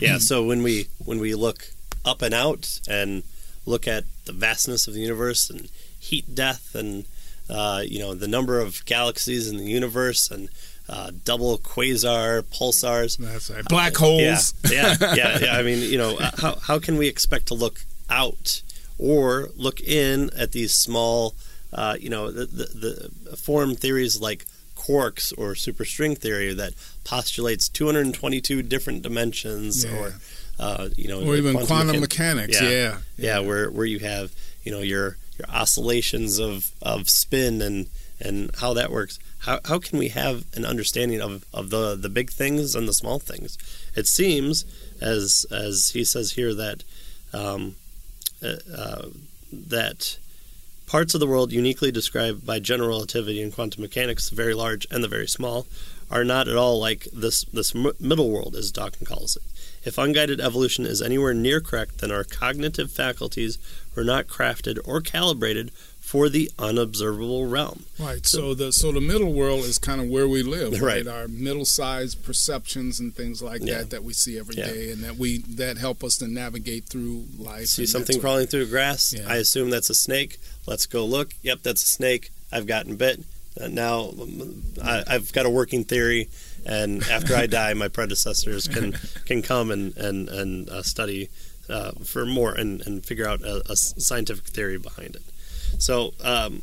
yeah. 0.00 0.18
So 0.18 0.44
when 0.44 0.64
we 0.64 0.88
when 1.04 1.20
we 1.20 1.34
look 1.36 1.68
up 2.04 2.20
and 2.20 2.34
out 2.34 2.80
and 2.88 3.22
look 3.64 3.86
at 3.86 4.04
the 4.24 4.32
vastness 4.32 4.88
of 4.88 4.94
the 4.94 5.00
universe 5.00 5.48
and 5.50 5.68
heat 6.10 6.34
death 6.34 6.74
and 6.74 7.04
uh, 7.50 7.82
you 7.92 7.98
know 7.98 8.14
the 8.14 8.28
number 8.28 8.60
of 8.60 8.84
galaxies 8.84 9.48
in 9.50 9.56
the 9.56 9.64
universe 9.64 10.30
and 10.30 10.48
uh, 10.88 11.10
double 11.24 11.56
quasar 11.58 12.42
pulsars. 12.42 13.18
That's 13.18 13.50
right. 13.50 13.64
Black 13.68 13.94
holes. 13.96 14.54
Yeah, 14.70 14.94
yeah, 15.00 15.14
yeah, 15.20 15.38
yeah. 15.44 15.56
I 15.58 15.62
mean, 15.62 15.80
you 15.92 15.98
know, 15.98 16.16
uh, 16.18 16.30
how 16.42 16.54
how 16.68 16.78
can 16.78 16.96
we 16.96 17.06
expect 17.08 17.46
to 17.48 17.54
look 17.54 17.80
out 18.10 18.62
or 18.98 19.50
look 19.56 19.80
in 19.80 20.30
at 20.36 20.52
these 20.52 20.74
small, 20.74 21.34
uh, 21.72 21.96
you 22.00 22.08
know, 22.10 22.30
the, 22.32 22.46
the, 22.46 23.10
the 23.30 23.36
form 23.36 23.74
theories 23.76 24.20
like 24.20 24.44
quarks 24.76 25.32
or 25.36 25.52
superstring 25.54 26.16
theory 26.16 26.54
that 26.54 26.72
postulates 27.04 27.68
222 27.68 28.62
different 28.62 29.02
dimensions 29.02 29.84
Yeah. 29.84 29.98
or 29.98 30.14
uh, 30.58 30.88
you 30.96 31.06
know 31.08 31.20
or 31.22 31.36
even 31.36 31.54
quantum, 31.66 31.96
mechan- 31.96 32.00
mechanics. 32.00 32.60
Yeah. 32.60 32.68
Yeah. 32.70 32.98
yeah, 33.16 33.38
where 33.40 33.70
where 33.70 33.86
you 33.86 33.98
have 34.00 34.32
you 34.64 34.72
know 34.72 34.80
your 34.80 35.16
your 35.38 35.48
oscillations 35.48 36.38
of 36.38 36.72
of 36.82 37.08
spin 37.08 37.62
and 37.62 37.88
and 38.20 38.50
how 38.56 38.74
that 38.74 38.90
works. 38.90 39.18
How 39.40 39.60
how 39.64 39.78
can 39.78 39.98
we 39.98 40.08
have 40.08 40.44
an 40.54 40.64
understanding 40.64 41.20
of 41.20 41.44
of 41.52 41.70
the 41.70 41.96
the 41.96 42.08
big 42.08 42.30
things 42.30 42.74
and 42.74 42.88
the 42.88 42.94
small 42.94 43.18
things? 43.18 43.56
It 43.94 44.06
seems 44.06 44.64
as 45.00 45.46
as 45.50 45.90
he 45.90 46.04
says 46.04 46.32
here 46.32 46.54
that 46.54 46.84
um, 47.32 47.76
uh, 48.42 48.56
uh, 48.74 49.08
that 49.52 50.18
parts 50.86 51.14
of 51.14 51.20
the 51.20 51.26
world 51.26 51.52
uniquely 51.52 51.92
described 51.92 52.46
by 52.46 52.58
general 52.58 52.88
relativity 52.88 53.42
and 53.42 53.54
quantum 53.54 53.82
mechanics, 53.82 54.30
the 54.30 54.36
very 54.36 54.54
large 54.54 54.86
and 54.90 55.04
the 55.04 55.08
very 55.08 55.28
small, 55.28 55.66
are 56.10 56.24
not 56.24 56.48
at 56.48 56.56
all 56.56 56.80
like 56.80 57.06
this 57.12 57.44
this 57.44 57.74
middle 57.74 58.30
world, 58.30 58.56
as 58.56 58.72
Dawkins 58.72 59.08
calls 59.08 59.36
it. 59.36 59.42
If 59.84 59.98
unguided 59.98 60.40
evolution 60.40 60.86
is 60.86 61.00
anywhere 61.00 61.34
near 61.34 61.60
correct, 61.60 61.98
then 61.98 62.10
our 62.10 62.24
cognitive 62.24 62.90
faculties 62.90 63.58
were 63.94 64.04
not 64.04 64.26
crafted 64.26 64.78
or 64.84 65.00
calibrated 65.00 65.70
for 66.00 66.30
the 66.30 66.50
unobservable 66.58 67.46
realm. 67.46 67.84
Right. 67.98 68.24
So 68.26 68.54
the 68.54 68.72
so 68.72 68.92
the 68.92 69.00
middle 69.00 69.32
world 69.34 69.64
is 69.64 69.78
kind 69.78 70.00
of 70.00 70.08
where 70.08 70.26
we 70.26 70.42
live, 70.42 70.72
Right. 70.80 71.04
right? 71.04 71.06
Our 71.06 71.28
middle-sized 71.28 72.24
perceptions 72.24 72.98
and 72.98 73.14
things 73.14 73.42
like 73.42 73.60
Yeah. 73.62 73.78
that 73.78 73.90
that 73.90 74.04
we 74.04 74.14
see 74.14 74.38
every 74.38 74.54
day, 74.54 74.86
Yeah. 74.86 74.92
and 74.94 75.04
that 75.04 75.16
we 75.16 75.38
that 75.56 75.76
help 75.76 76.02
us 76.02 76.16
to 76.18 76.26
navigate 76.28 76.84
through 76.86 77.26
life. 77.38 77.66
See 77.66 77.84
something 77.86 78.20
crawling 78.20 78.46
through 78.46 78.66
grass. 78.68 79.12
Yeah. 79.12 79.26
I 79.28 79.36
assume 79.36 79.68
that's 79.68 79.90
a 79.90 79.94
snake. 79.94 80.38
Let's 80.66 80.86
go 80.86 81.04
look. 81.04 81.34
Yep, 81.42 81.58
that's 81.62 81.82
a 81.82 81.86
snake. 81.86 82.30
I've 82.50 82.66
gotten 82.66 82.96
bit. 82.96 83.20
Uh, 83.60 83.68
now 83.68 84.10
um, 84.20 84.62
I, 84.82 85.04
I've 85.06 85.30
got 85.32 85.44
a 85.44 85.50
working 85.50 85.84
theory, 85.84 86.28
and 86.66 87.02
after 87.04 87.34
I 87.34 87.46
die, 87.46 87.74
my 87.74 87.88
predecessors 87.88 88.68
can 88.68 88.92
can 89.26 89.42
come 89.42 89.70
and 89.70 89.96
and 89.96 90.28
and 90.28 90.68
uh, 90.68 90.82
study 90.82 91.28
uh, 91.68 91.92
for 92.04 92.24
more 92.26 92.52
and 92.54 92.80
and 92.86 93.04
figure 93.04 93.26
out 93.28 93.42
a, 93.42 93.62
a 93.70 93.76
scientific 93.76 94.46
theory 94.46 94.78
behind 94.78 95.16
it. 95.16 95.22
So, 95.78 96.14
um, 96.22 96.62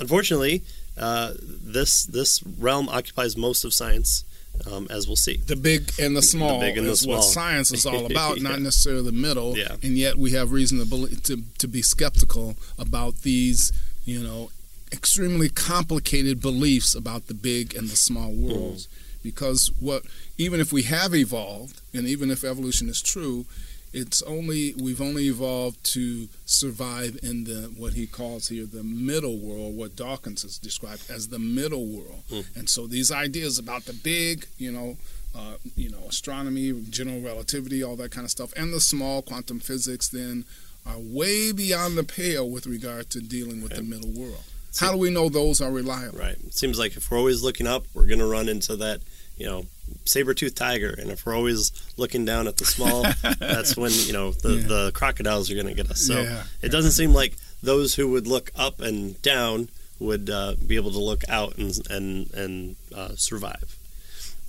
unfortunately, 0.00 0.62
uh, 0.96 1.34
this 1.40 2.04
this 2.04 2.42
realm 2.58 2.88
occupies 2.88 3.36
most 3.36 3.64
of 3.64 3.72
science, 3.74 4.24
um, 4.70 4.86
as 4.90 5.06
we'll 5.06 5.16
see. 5.16 5.36
The 5.36 5.56
big 5.56 5.92
and 6.00 6.16
the 6.16 6.22
small 6.22 6.60
big 6.60 6.76
and 6.78 6.86
the 6.86 6.90
is 6.92 7.06
what 7.06 7.22
science 7.24 7.72
is 7.72 7.86
all 7.86 8.06
about, 8.10 8.36
Yeah. 8.38 8.48
not 8.50 8.60
necessarily 8.60 9.02
the 9.04 9.12
middle. 9.12 9.56
Yeah. 9.56 9.76
And 9.82 9.96
yet 9.98 10.16
we 10.16 10.32
have 10.32 10.50
reason 10.52 10.78
to 10.78 10.86
believe, 10.86 11.22
to 11.24 11.42
to 11.58 11.68
be 11.68 11.82
skeptical 11.82 12.56
about 12.78 13.22
these, 13.22 13.72
you 14.04 14.20
know, 14.20 14.50
extremely 14.90 15.50
complicated 15.50 16.40
beliefs 16.40 16.94
about 16.94 17.26
the 17.26 17.34
big 17.34 17.74
and 17.74 17.88
the 17.88 17.96
small 17.96 18.32
worlds. 18.32 18.88
Because 19.28 19.70
what 19.78 20.04
even 20.38 20.58
if 20.58 20.72
we 20.72 20.84
have 20.84 21.14
evolved, 21.14 21.82
and 21.92 22.06
even 22.06 22.30
if 22.30 22.44
evolution 22.44 22.88
is 22.88 23.02
true, 23.02 23.44
it's 23.92 24.22
only 24.22 24.72
we've 24.80 25.02
only 25.02 25.26
evolved 25.26 25.84
to 25.92 26.28
survive 26.46 27.18
in 27.22 27.44
the 27.44 27.70
what 27.76 27.92
he 27.92 28.06
calls 28.06 28.48
here 28.48 28.64
the 28.64 28.82
middle 28.82 29.36
world, 29.36 29.76
what 29.76 29.96
Dawkins 29.96 30.44
has 30.44 30.56
described 30.56 31.10
as 31.10 31.28
the 31.28 31.38
middle 31.38 31.84
world. 31.84 32.22
Hmm. 32.30 32.40
And 32.56 32.70
so 32.70 32.86
these 32.86 33.12
ideas 33.12 33.58
about 33.58 33.84
the 33.84 33.92
big, 33.92 34.46
you 34.56 34.72
know, 34.72 34.96
uh, 35.36 35.56
you 35.76 35.90
know, 35.90 36.04
astronomy, 36.08 36.72
general 36.88 37.20
relativity, 37.20 37.82
all 37.82 37.96
that 37.96 38.10
kind 38.10 38.24
of 38.24 38.30
stuff, 38.30 38.54
and 38.56 38.72
the 38.72 38.80
small 38.80 39.20
quantum 39.20 39.60
physics, 39.60 40.08
then 40.08 40.46
are 40.86 40.98
way 40.98 41.52
beyond 41.52 41.98
the 41.98 42.04
pale 42.04 42.48
with 42.48 42.66
regard 42.66 43.10
to 43.10 43.20
dealing 43.20 43.62
with 43.62 43.74
the 43.74 43.82
middle 43.82 44.10
world. 44.10 44.44
How 44.78 44.92
do 44.92 44.98
we 44.98 45.10
know 45.10 45.28
those 45.28 45.60
are 45.60 45.70
reliable? 45.70 46.18
Right. 46.18 46.36
It 46.46 46.54
seems 46.54 46.78
like 46.78 46.96
if 46.96 47.10
we're 47.10 47.18
always 47.18 47.42
looking 47.42 47.66
up, 47.66 47.84
we're 47.94 48.06
going 48.06 48.20
to 48.20 48.26
run 48.26 48.48
into 48.48 48.76
that, 48.76 49.00
you 49.38 49.46
know, 49.46 49.66
saber-toothed 50.04 50.56
tiger, 50.56 50.94
and 50.98 51.10
if 51.10 51.24
we're 51.24 51.34
always 51.36 51.70
looking 51.96 52.24
down 52.24 52.46
at 52.48 52.56
the 52.58 52.64
small, 52.64 53.02
that's 53.38 53.76
when 53.76 53.92
you 53.92 54.12
know 54.12 54.32
the 54.32 54.54
Yeah. 54.56 54.66
the 54.66 54.90
crocodiles 54.92 55.50
are 55.50 55.54
going 55.54 55.66
to 55.68 55.74
get 55.74 55.90
us. 55.90 56.00
So 56.00 56.20
Yeah. 56.22 56.42
it 56.62 56.68
doesn't 56.70 56.92
seem 56.92 57.12
like 57.12 57.36
those 57.62 57.94
who 57.94 58.08
would 58.10 58.26
look 58.26 58.50
up 58.56 58.80
and 58.80 59.20
down 59.22 59.68
would 60.00 60.28
uh, 60.30 60.54
be 60.66 60.76
able 60.76 60.92
to 60.92 60.98
look 61.00 61.24
out 61.28 61.56
and 61.58 61.72
and 61.90 62.32
and 62.34 62.76
uh, 62.94 63.14
survive. 63.16 63.76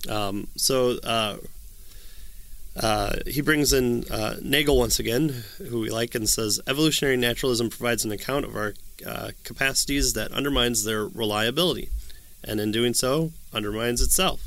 Um, 0.08 0.48
so. 0.56 0.98
Uh, 1.04 1.36
uh, 2.76 3.16
he 3.26 3.40
brings 3.40 3.72
in 3.72 4.04
uh, 4.10 4.36
Nagel 4.40 4.78
once 4.78 5.00
again, 5.00 5.42
who 5.68 5.80
we 5.80 5.90
like, 5.90 6.14
and 6.14 6.28
says 6.28 6.60
evolutionary 6.68 7.16
naturalism 7.16 7.68
provides 7.68 8.04
an 8.04 8.12
account 8.12 8.44
of 8.44 8.54
our 8.54 8.74
uh, 9.04 9.30
capacities 9.42 10.12
that 10.12 10.30
undermines 10.32 10.84
their 10.84 11.04
reliability, 11.04 11.88
and 12.44 12.60
in 12.60 12.70
doing 12.70 12.94
so, 12.94 13.32
undermines 13.52 14.00
itself. 14.00 14.40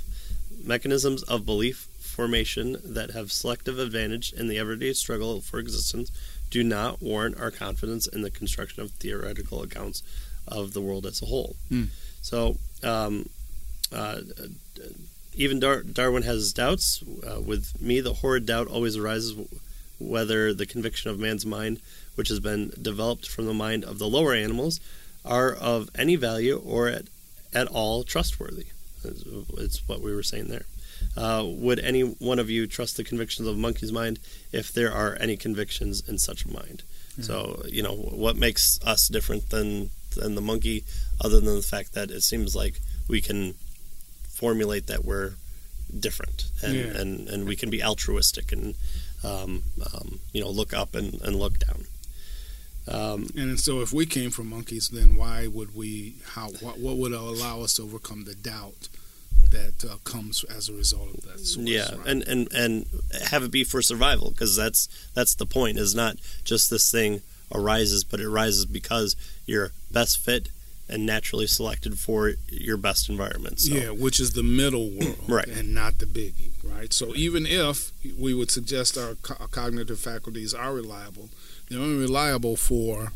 Mechanisms 0.64 1.24
of 1.24 1.46
belief 1.46 1.88
formation 2.00 2.78
that 2.84 3.12
have 3.12 3.32
selective 3.32 3.80
advantage 3.80 4.32
in 4.34 4.48
the 4.48 4.58
everyday 4.58 4.94
struggle 4.94 5.42
for 5.42 5.60
existence 5.60 6.12
do 6.50 6.64
not 6.64 7.02
warrant 7.02 7.40
our 7.40 7.52
confidence 7.52 8.08
in 8.08 8.22
the 8.22 8.30
construction 8.30 8.84
of 8.84 8.92
theoretical 8.92 9.62
accounts 9.62 10.04
of 10.48 10.74
the 10.74 10.82
world 10.82 11.06
as 11.06 11.22
a 11.22 11.26
whole. 11.26 11.56
Hmm. 11.70 11.86
So, 12.22 12.58
um, 12.84 13.28
uh, 13.92 14.22
even 15.36 15.60
Dar- 15.60 15.84
Darwin 15.84 16.24
has 16.24 16.36
his 16.36 16.54
doubts. 16.54 17.04
Uh, 17.28 17.42
with 17.42 17.82
me, 17.82 18.02
the 18.02 18.14
horrid 18.14 18.46
doubt 18.46 18.68
always 18.68 18.96
arises: 18.96 19.36
whether 20.00 20.54
the 20.54 20.66
conviction 20.66 21.10
of 21.10 21.20
man's 21.20 21.46
mind, 21.46 21.80
which 22.16 22.30
has 22.30 22.40
been 22.40 22.72
developed 22.80 23.28
from 23.28 23.48
the 23.48 23.54
mind 23.54 23.84
of 23.84 23.98
the 23.98 24.08
lower 24.08 24.34
animals, 24.34 24.80
are 25.26 25.52
of 25.52 25.90
any 25.96 26.16
value 26.16 26.62
or 26.64 26.88
at, 26.88 27.06
at 27.54 27.68
all 27.68 28.04
trustworthy. 28.04 28.68
It's 29.06 29.88
what 29.88 30.02
we 30.02 30.14
were 30.14 30.24
saying 30.24 30.48
there. 30.48 30.66
Uh, 31.18 31.44
would 31.46 31.80
any 31.80 32.02
one 32.02 32.40
of 32.40 32.50
you 32.50 32.68
trust 32.68 32.98
the 32.98 33.04
convictions 33.04 33.48
of 33.48 33.56
a 33.56 33.60
monkey's 33.60 33.92
mind 33.92 34.20
if 34.52 34.74
there 34.74 34.92
are 34.92 35.18
any 35.20 35.38
convictions 35.38 36.02
in 36.08 36.18
such 36.18 36.46
a 36.46 36.52
mind? 36.52 36.84
Mm-hmm. 37.12 37.24
So, 37.24 37.64
you 37.68 37.84
know, 37.84 37.96
what 37.96 38.36
makes 38.36 38.80
us 38.86 39.08
different 39.08 39.50
than 39.50 39.90
than 40.16 40.36
the 40.36 40.42
monkey, 40.42 40.84
other 41.22 41.40
than 41.40 41.56
the 41.56 41.62
fact 41.62 41.94
that 41.94 42.12
it 42.12 42.22
seems 42.22 42.56
like 42.56 42.80
we 43.08 43.22
can 43.22 43.56
formulate 44.30 44.88
that 44.88 45.06
we're 45.06 45.34
different 46.00 46.46
and, 46.64 46.76
yeah. 46.76 46.86
and, 46.86 47.28
and 47.30 47.48
we 47.48 47.56
can 47.56 47.70
be 47.70 47.84
altruistic 47.84 48.52
and 48.52 48.76
um, 49.24 49.64
um, 49.94 50.20
you 50.32 50.42
know 50.42 50.50
look 50.50 50.74
up 50.74 50.96
and, 50.96 51.22
and 51.22 51.36
look 51.36 51.60
down. 51.60 51.86
Um, 52.88 53.30
and 53.36 53.60
so, 53.60 53.82
if 53.82 53.94
we 53.94 54.06
came 54.06 54.30
from 54.30 54.50
monkeys, 54.50 54.90
then 54.90 55.16
why 55.16 55.48
would 55.48 55.76
we? 55.76 56.16
How? 56.34 56.50
What, 56.50 56.80
what 56.80 56.98
would 56.98 57.14
allow 57.14 57.62
us 57.62 57.76
to 57.76 57.84
overcome 57.84 58.26
the 58.26 58.36
doubt 58.36 58.90
that 59.52 59.86
uh, 59.90 59.96
comes 60.04 60.44
as 60.46 60.68
a 60.68 60.74
result 60.74 61.10
of 61.10 61.22
that 61.24 61.40
source? 61.40 61.68
Yeah, 61.68 61.96
right? 61.96 62.08
and 62.08 62.24
and 62.24 62.52
and 62.54 62.86
have 63.30 63.44
it 63.44 63.52
be 63.52 63.64
for 63.64 63.82
survival 63.82 64.32
because 64.32 64.56
that's 64.56 64.90
that's 65.14 65.36
the 65.36 65.46
point. 65.46 65.78
Is 65.78 65.96
not 65.96 66.18
just 66.44 66.70
this 66.70 66.92
thing 66.92 67.22
arises, 67.54 68.04
but 68.04 68.20
it 68.20 68.26
arises 68.26 68.66
because 68.66 69.16
you're 69.46 69.72
best 69.92 70.18
fit 70.18 70.50
and 70.90 71.06
naturally 71.06 71.48
selected 71.48 71.98
for 71.98 72.34
your 72.50 72.78
best 72.78 73.10
environment. 73.10 73.62
So. 73.62 73.74
Yeah, 73.74 73.90
which 73.92 74.20
is 74.20 74.34
the 74.34 74.44
middle 74.44 74.90
world, 74.90 75.18
right, 75.28 75.48
and 75.48 75.74
not 75.74 76.00
the 76.00 76.06
biggie, 76.06 76.52
right? 76.64 76.92
So 76.92 77.16
even 77.16 77.46
if 77.46 77.92
we 78.20 78.34
would 78.34 78.52
suggest 78.52 78.98
our 78.98 79.16
co- 79.16 79.48
cognitive 79.48 80.00
faculties 80.00 80.54
are 80.54 80.74
reliable, 80.74 81.30
they're 81.74 81.82
only 81.82 82.02
reliable 82.02 82.56
for 82.56 83.12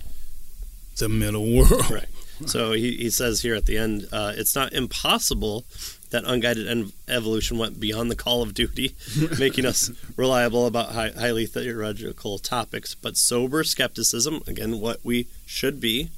the 0.98 1.10
middle 1.10 1.56
world. 1.56 1.90
Right. 1.92 2.08
So 2.46 2.74
he, 2.74 2.96
he 2.98 3.10
says 3.10 3.42
here 3.42 3.56
at 3.56 3.66
the 3.66 3.80
end, 3.80 4.08
uh, 4.12 4.32
it's 4.36 4.56
not 4.56 4.72
impossible 4.72 5.66
that 6.12 6.24
unguided 6.26 6.68
en- 6.68 6.92
evolution 7.08 7.58
went 7.58 7.80
beyond 7.80 8.12
the 8.12 8.16
call 8.16 8.44
of 8.44 8.54
duty, 8.54 8.96
making 9.40 9.66
us 9.66 9.90
reliable 10.16 10.68
about 10.68 10.92
high, 10.92 11.10
highly 11.18 11.48
theoretical 11.48 12.38
topics, 12.38 12.94
but 12.94 13.18
sober 13.18 13.64
skepticism, 13.64 14.42
again, 14.46 14.80
what 14.80 15.04
we 15.04 15.28
should 15.46 15.80
be. 15.80 16.10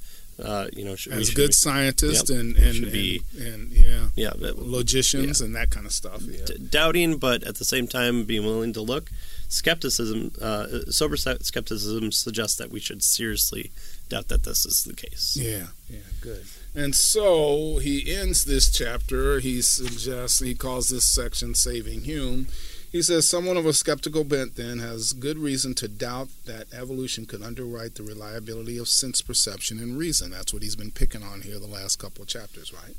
Uh, 0.42 0.68
you 0.74 0.84
know, 0.84 0.94
should, 0.94 1.12
as 1.12 1.30
good 1.30 1.48
be, 1.48 1.52
scientists 1.52 2.30
yep, 2.30 2.38
and 2.38 2.56
and, 2.56 2.84
and, 2.84 2.92
be, 2.92 3.22
and, 3.38 3.70
yeah, 3.72 4.06
yeah, 4.14 4.30
logicians 4.56 5.40
yeah. 5.40 5.44
and 5.44 5.54
that 5.54 5.68
kind 5.68 5.84
of 5.84 5.92
stuff. 5.92 6.22
Yeah. 6.22 6.46
D- 6.46 6.56
doubting, 6.70 7.18
but 7.18 7.44
at 7.44 7.56
the 7.56 7.64
same 7.64 7.86
time 7.86 8.24
being 8.24 8.44
willing 8.44 8.72
to 8.72 8.80
look. 8.80 9.10
Skepticism, 9.50 10.30
uh, 10.40 10.66
sober 10.90 11.16
skepticism 11.16 12.12
suggests 12.12 12.56
that 12.56 12.70
we 12.70 12.78
should 12.78 13.02
seriously 13.02 13.72
doubt 14.08 14.28
that 14.28 14.44
this 14.44 14.64
is 14.64 14.84
the 14.84 14.94
case. 14.94 15.36
Yeah, 15.38 15.66
yeah, 15.88 15.98
good. 16.20 16.44
And 16.72 16.94
so 16.94 17.78
he 17.78 18.14
ends 18.14 18.44
this 18.44 18.70
chapter. 18.70 19.40
He 19.40 19.60
suggests, 19.60 20.38
he 20.38 20.54
calls 20.54 20.88
this 20.88 21.04
section 21.04 21.56
Saving 21.56 22.02
Hume. 22.02 22.46
He 22.92 23.02
says, 23.02 23.28
Someone 23.28 23.56
of 23.56 23.66
a 23.66 23.72
skeptical 23.72 24.22
bent 24.22 24.54
then 24.54 24.78
has 24.78 25.12
good 25.12 25.36
reason 25.36 25.74
to 25.74 25.88
doubt 25.88 26.28
that 26.46 26.72
evolution 26.72 27.26
could 27.26 27.42
underwrite 27.42 27.96
the 27.96 28.04
reliability 28.04 28.78
of 28.78 28.86
sense 28.86 29.20
perception 29.20 29.80
and 29.80 29.98
reason. 29.98 30.30
That's 30.30 30.52
what 30.52 30.62
he's 30.62 30.76
been 30.76 30.92
picking 30.92 31.24
on 31.24 31.40
here 31.40 31.58
the 31.58 31.66
last 31.66 31.96
couple 31.96 32.22
of 32.22 32.28
chapters, 32.28 32.72
right? 32.72 32.94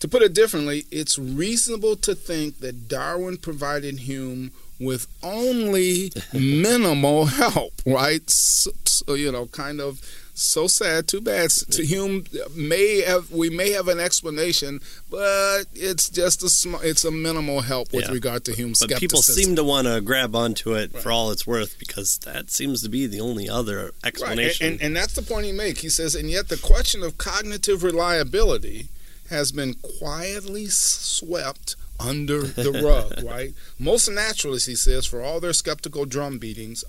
To 0.00 0.08
put 0.08 0.22
it 0.22 0.32
differently, 0.32 0.86
it's 0.90 1.18
reasonable 1.18 1.94
to 1.96 2.14
think 2.14 2.60
that 2.60 2.88
Darwin 2.88 3.36
provided 3.36 4.00
Hume 4.00 4.50
with 4.80 5.06
only 5.22 6.10
minimal 6.32 7.26
help, 7.26 7.74
right? 7.84 8.28
So, 8.30 8.70
so, 8.86 9.14
you 9.14 9.30
know, 9.30 9.46
kind 9.46 9.80
of 9.80 10.00
so 10.32 10.66
sad, 10.66 11.06
too 11.06 11.20
bad. 11.20 11.50
To 11.50 11.84
Hume, 11.84 12.24
may 12.56 13.02
have 13.02 13.30
we 13.30 13.50
may 13.50 13.72
have 13.72 13.88
an 13.88 14.00
explanation, 14.00 14.80
but 15.10 15.64
it's 15.74 16.08
just 16.08 16.42
a 16.42 16.48
sm- 16.48 16.82
it's 16.82 17.04
a 17.04 17.10
minimal 17.10 17.60
help 17.60 17.92
with 17.92 18.06
yeah. 18.06 18.12
regard 18.12 18.44
to 18.46 18.54
Hume's 18.54 18.80
but 18.80 18.98
people 18.98 19.20
seem 19.20 19.54
to 19.56 19.64
want 19.64 19.86
to 19.86 20.00
grab 20.00 20.34
onto 20.34 20.74
it 20.74 20.94
right. 20.94 21.02
for 21.02 21.12
all 21.12 21.30
it's 21.30 21.46
worth 21.46 21.78
because 21.78 22.18
that 22.20 22.50
seems 22.50 22.82
to 22.82 22.88
be 22.88 23.06
the 23.06 23.20
only 23.20 23.50
other 23.50 23.92
explanation. 24.02 24.64
Right. 24.64 24.72
And, 24.72 24.80
and, 24.80 24.86
and 24.86 24.96
that's 24.96 25.12
the 25.12 25.22
point 25.22 25.44
he 25.44 25.52
makes. 25.52 25.82
He 25.82 25.90
says, 25.90 26.14
and 26.14 26.30
yet 26.30 26.48
the 26.48 26.56
question 26.56 27.02
of 27.02 27.18
cognitive 27.18 27.82
reliability 27.82 28.88
has 29.30 29.52
been 29.52 29.74
quietly 29.74 30.66
swept 30.66 31.76
under 31.98 32.42
the 32.42 32.82
rug, 32.82 33.24
right? 33.30 33.54
Most 33.78 34.08
naturalists, 34.08 34.66
he 34.66 34.74
says, 34.74 35.06
for 35.06 35.22
all 35.22 35.40
their 35.40 35.52
skeptical 35.52 36.04
drum 36.04 36.38
beatings, 36.38 36.84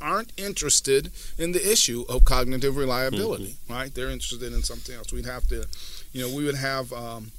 aren't 0.00 0.32
interested 0.36 1.10
in 1.38 1.52
the 1.52 1.72
issue 1.72 2.04
of 2.08 2.24
cognitive 2.24 2.76
reliability, 2.76 3.56
mm-hmm. 3.64 3.72
right? 3.72 3.94
They're 3.94 4.10
interested 4.10 4.52
in 4.52 4.62
something 4.62 4.94
else. 4.94 5.12
We'd 5.12 5.26
have 5.26 5.46
to, 5.48 5.66
you 6.12 6.22
know, 6.22 6.34
we 6.34 6.44
would 6.44 6.56
have 6.56 6.92
um, 6.92 7.32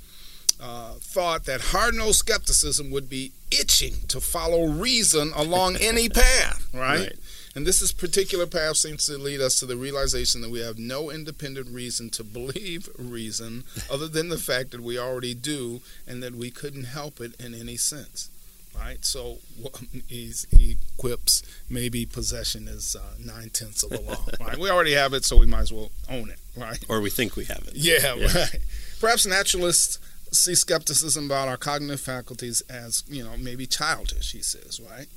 uh, 0.61 0.93
thought 0.99 1.45
that 1.45 1.61
hard 1.61 1.95
nosed 1.95 2.19
skepticism 2.19 2.91
would 2.91 3.09
be 3.09 3.31
itching 3.51 3.93
to 4.07 4.19
follow 4.19 4.67
reason 4.67 5.31
along 5.35 5.77
any 5.77 6.09
path, 6.23 6.67
right? 6.73 6.99
right. 6.99 7.15
And 7.55 7.65
this 7.65 7.81
is 7.81 7.93
particular 7.93 8.45
path 8.45 8.75
seems 8.75 9.05
to 9.05 9.17
lead 9.17 9.39
us 9.39 9.57
to 9.59 9.65
the 9.65 9.77
realization 9.77 10.41
that 10.41 10.51
we 10.51 10.59
have 10.59 10.77
no 10.77 11.09
independent 11.09 11.69
reason 11.69 12.09
to 12.11 12.23
believe 12.23 12.89
reason 12.99 13.63
other 13.89 14.09
than 14.09 14.27
the 14.27 14.37
fact 14.37 14.71
that 14.71 14.81
we 14.81 14.99
already 14.99 15.33
do 15.33 15.79
and 16.05 16.21
that 16.21 16.35
we 16.35 16.51
couldn't 16.51 16.83
help 16.83 17.21
it 17.21 17.39
in 17.39 17.55
any 17.55 17.77
sense. 17.77 18.29
Right? 18.77 19.05
So 19.05 19.37
he 20.09 20.77
quips 20.97 21.43
maybe 21.69 22.05
possession 22.05 22.67
is 22.67 22.93
uh, 22.93 23.15
nine 23.23 23.49
tenths 23.51 23.83
of 23.83 23.91
the 23.91 24.01
law. 24.01 24.25
Right? 24.45 24.57
We 24.57 24.69
already 24.69 24.93
have 24.93 25.13
it, 25.13 25.23
so 25.23 25.37
we 25.37 25.45
might 25.45 25.61
as 25.61 25.71
well 25.71 25.91
own 26.09 26.29
it. 26.29 26.39
Right? 26.57 26.83
Or 26.89 26.99
we 26.99 27.09
think 27.09 27.37
we 27.37 27.45
have 27.45 27.63
it. 27.69 27.75
Yeah, 27.75 28.15
yeah. 28.15 28.25
right. 28.35 28.59
Perhaps 28.99 29.25
naturalists 29.25 29.97
see 30.33 30.55
skepticism 30.55 31.25
about 31.25 31.47
our 31.47 31.55
cognitive 31.55 32.01
faculties 32.01 32.61
as, 32.69 33.05
you 33.07 33.23
know, 33.23 33.37
maybe 33.37 33.65
childish, 33.65 34.33
he 34.33 34.41
says, 34.41 34.81
right? 34.81 35.07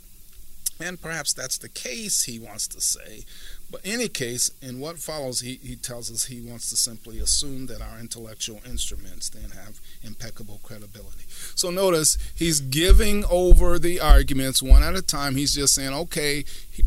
And 0.81 1.01
perhaps 1.01 1.33
that's 1.33 1.59
the 1.59 1.69
case, 1.69 2.25
he 2.25 2.39
wants 2.39 2.69
to 2.69 2.81
say. 2.81 3.25
But 3.71 3.85
in 3.85 3.95
any 3.95 4.09
case, 4.09 4.51
in 4.63 4.81
what 4.81 4.99
follows, 4.99 5.41
he, 5.41 5.59
he 5.63 5.77
tells 5.77 6.11
us 6.11 6.27
he 6.27 6.41
wants 6.41 6.71
to 6.71 6.77
simply 6.77 7.19
assume 7.19 7.67
that 7.67 7.83
our 7.83 7.99
intellectual 7.99 8.61
instruments 8.65 9.29
then 9.29 9.51
have 9.51 9.81
impeccable 10.03 10.61
credibility. 10.63 11.25
So 11.55 11.71
notice 11.71 12.17
he's 12.35 12.61
giving 12.61 13.25
over 13.29 13.79
the 13.79 14.01
arguments 14.01 14.63
one 14.63 14.83
at 14.83 14.95
a 14.95 15.03
time. 15.03 15.35
He's 15.35 15.55
just 15.55 15.75
saying, 15.75 15.93
okay, 15.93 16.45
he, 16.71 16.85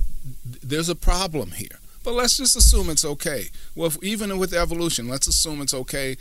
there's 0.64 0.90
a 0.90 0.96
problem 0.96 1.52
here. 1.52 1.80
But 2.04 2.14
let's 2.14 2.38
just 2.38 2.56
assume 2.56 2.90
it's 2.90 3.06
okay. 3.06 3.50
Well, 3.76 3.88
if, 3.88 4.04
even 4.04 4.38
with 4.40 4.54
evolution, 4.54 5.08
let's 5.08 5.28
assume 5.28 5.62
it's 5.62 5.74
okay, 5.74 6.18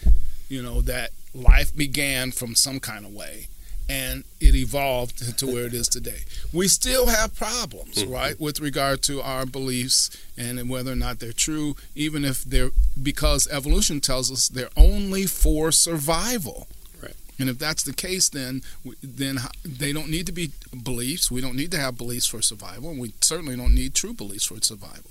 you 0.49 0.63
know, 0.63 0.83
that 0.83 1.11
life 1.33 1.75
began 1.75 2.33
from 2.33 2.55
some 2.55 2.81
kind 2.81 3.07
of 3.07 3.15
way 3.15 3.47
and 3.91 4.23
it 4.39 4.55
evolved 4.55 5.37
to 5.37 5.47
where 5.47 5.67
it 5.67 5.75
is 5.75 5.89
today. 5.89 6.21
We 6.53 6.69
still 6.69 7.09
have 7.09 7.35
problems, 7.35 7.97
mm-hmm. 7.97 8.13
right, 8.13 8.41
with 8.41 8.61
regard 8.61 9.03
to 9.03 9.21
our 9.21 9.45
beliefs 9.45 10.17
and 10.39 10.71
whether 10.71 10.93
or 10.93 10.97
not 10.97 11.19
they're 11.19 11.33
true, 11.33 11.75
even 11.97 12.25
if 12.25 12.45
they're 12.45 12.71
because 13.03 13.49
evolution 13.49 14.01
tells 14.01 14.31
us 14.31 14.49
they're 14.49 14.69
only 14.77 15.27
for 15.27 15.73
survival. 15.73 16.69
Right. 17.03 17.17
And 17.41 17.49
if 17.51 17.59
that's 17.59 17.83
the 17.83 17.93
case, 17.93 18.29
then 18.29 18.63
then 19.03 19.41
they 19.65 19.93
don't 19.93 20.09
need 20.09 20.27
to 20.27 20.33
be 20.33 20.53
beliefs. 20.85 21.29
We 21.29 21.41
don't 21.41 21.57
need 21.57 21.73
to 21.73 21.79
have 21.79 21.99
beliefs 21.99 22.27
for 22.27 22.41
survival, 22.43 22.91
and 22.91 23.01
we 23.01 23.13
certainly 23.21 23.57
don't 23.57 23.75
need 23.75 23.95
true 23.95 24.15
beliefs 24.15 24.47
for 24.47 24.63
survival. 24.63 25.11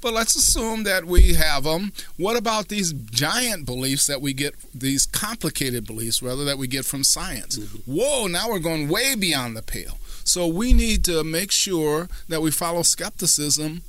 But 0.00 0.14
let's 0.14 0.34
assume 0.34 0.84
that 0.84 1.04
we 1.04 1.34
have 1.34 1.64
them. 1.64 1.92
What 2.16 2.36
about 2.36 2.68
these 2.68 2.92
giant 2.92 3.66
beliefs 3.66 4.06
that 4.06 4.20
we 4.20 4.32
get, 4.32 4.54
these 4.74 5.06
complicated 5.06 5.86
beliefs, 5.86 6.22
rather, 6.22 6.44
that 6.44 6.58
we 6.58 6.66
get 6.66 6.84
from 6.84 7.04
science? 7.04 7.58
Mm-hmm. 7.58 7.92
Whoa, 7.92 8.26
now 8.26 8.48
we're 8.48 8.58
going 8.60 8.88
way 8.88 9.14
beyond 9.14 9.56
the 9.56 9.62
pale. 9.62 9.98
So 10.24 10.46
we 10.46 10.72
need 10.72 11.04
to 11.04 11.24
make 11.24 11.50
sure 11.50 12.08
that 12.28 12.40
we 12.40 12.50
follow 12.50 12.82
skepticism 12.82 13.82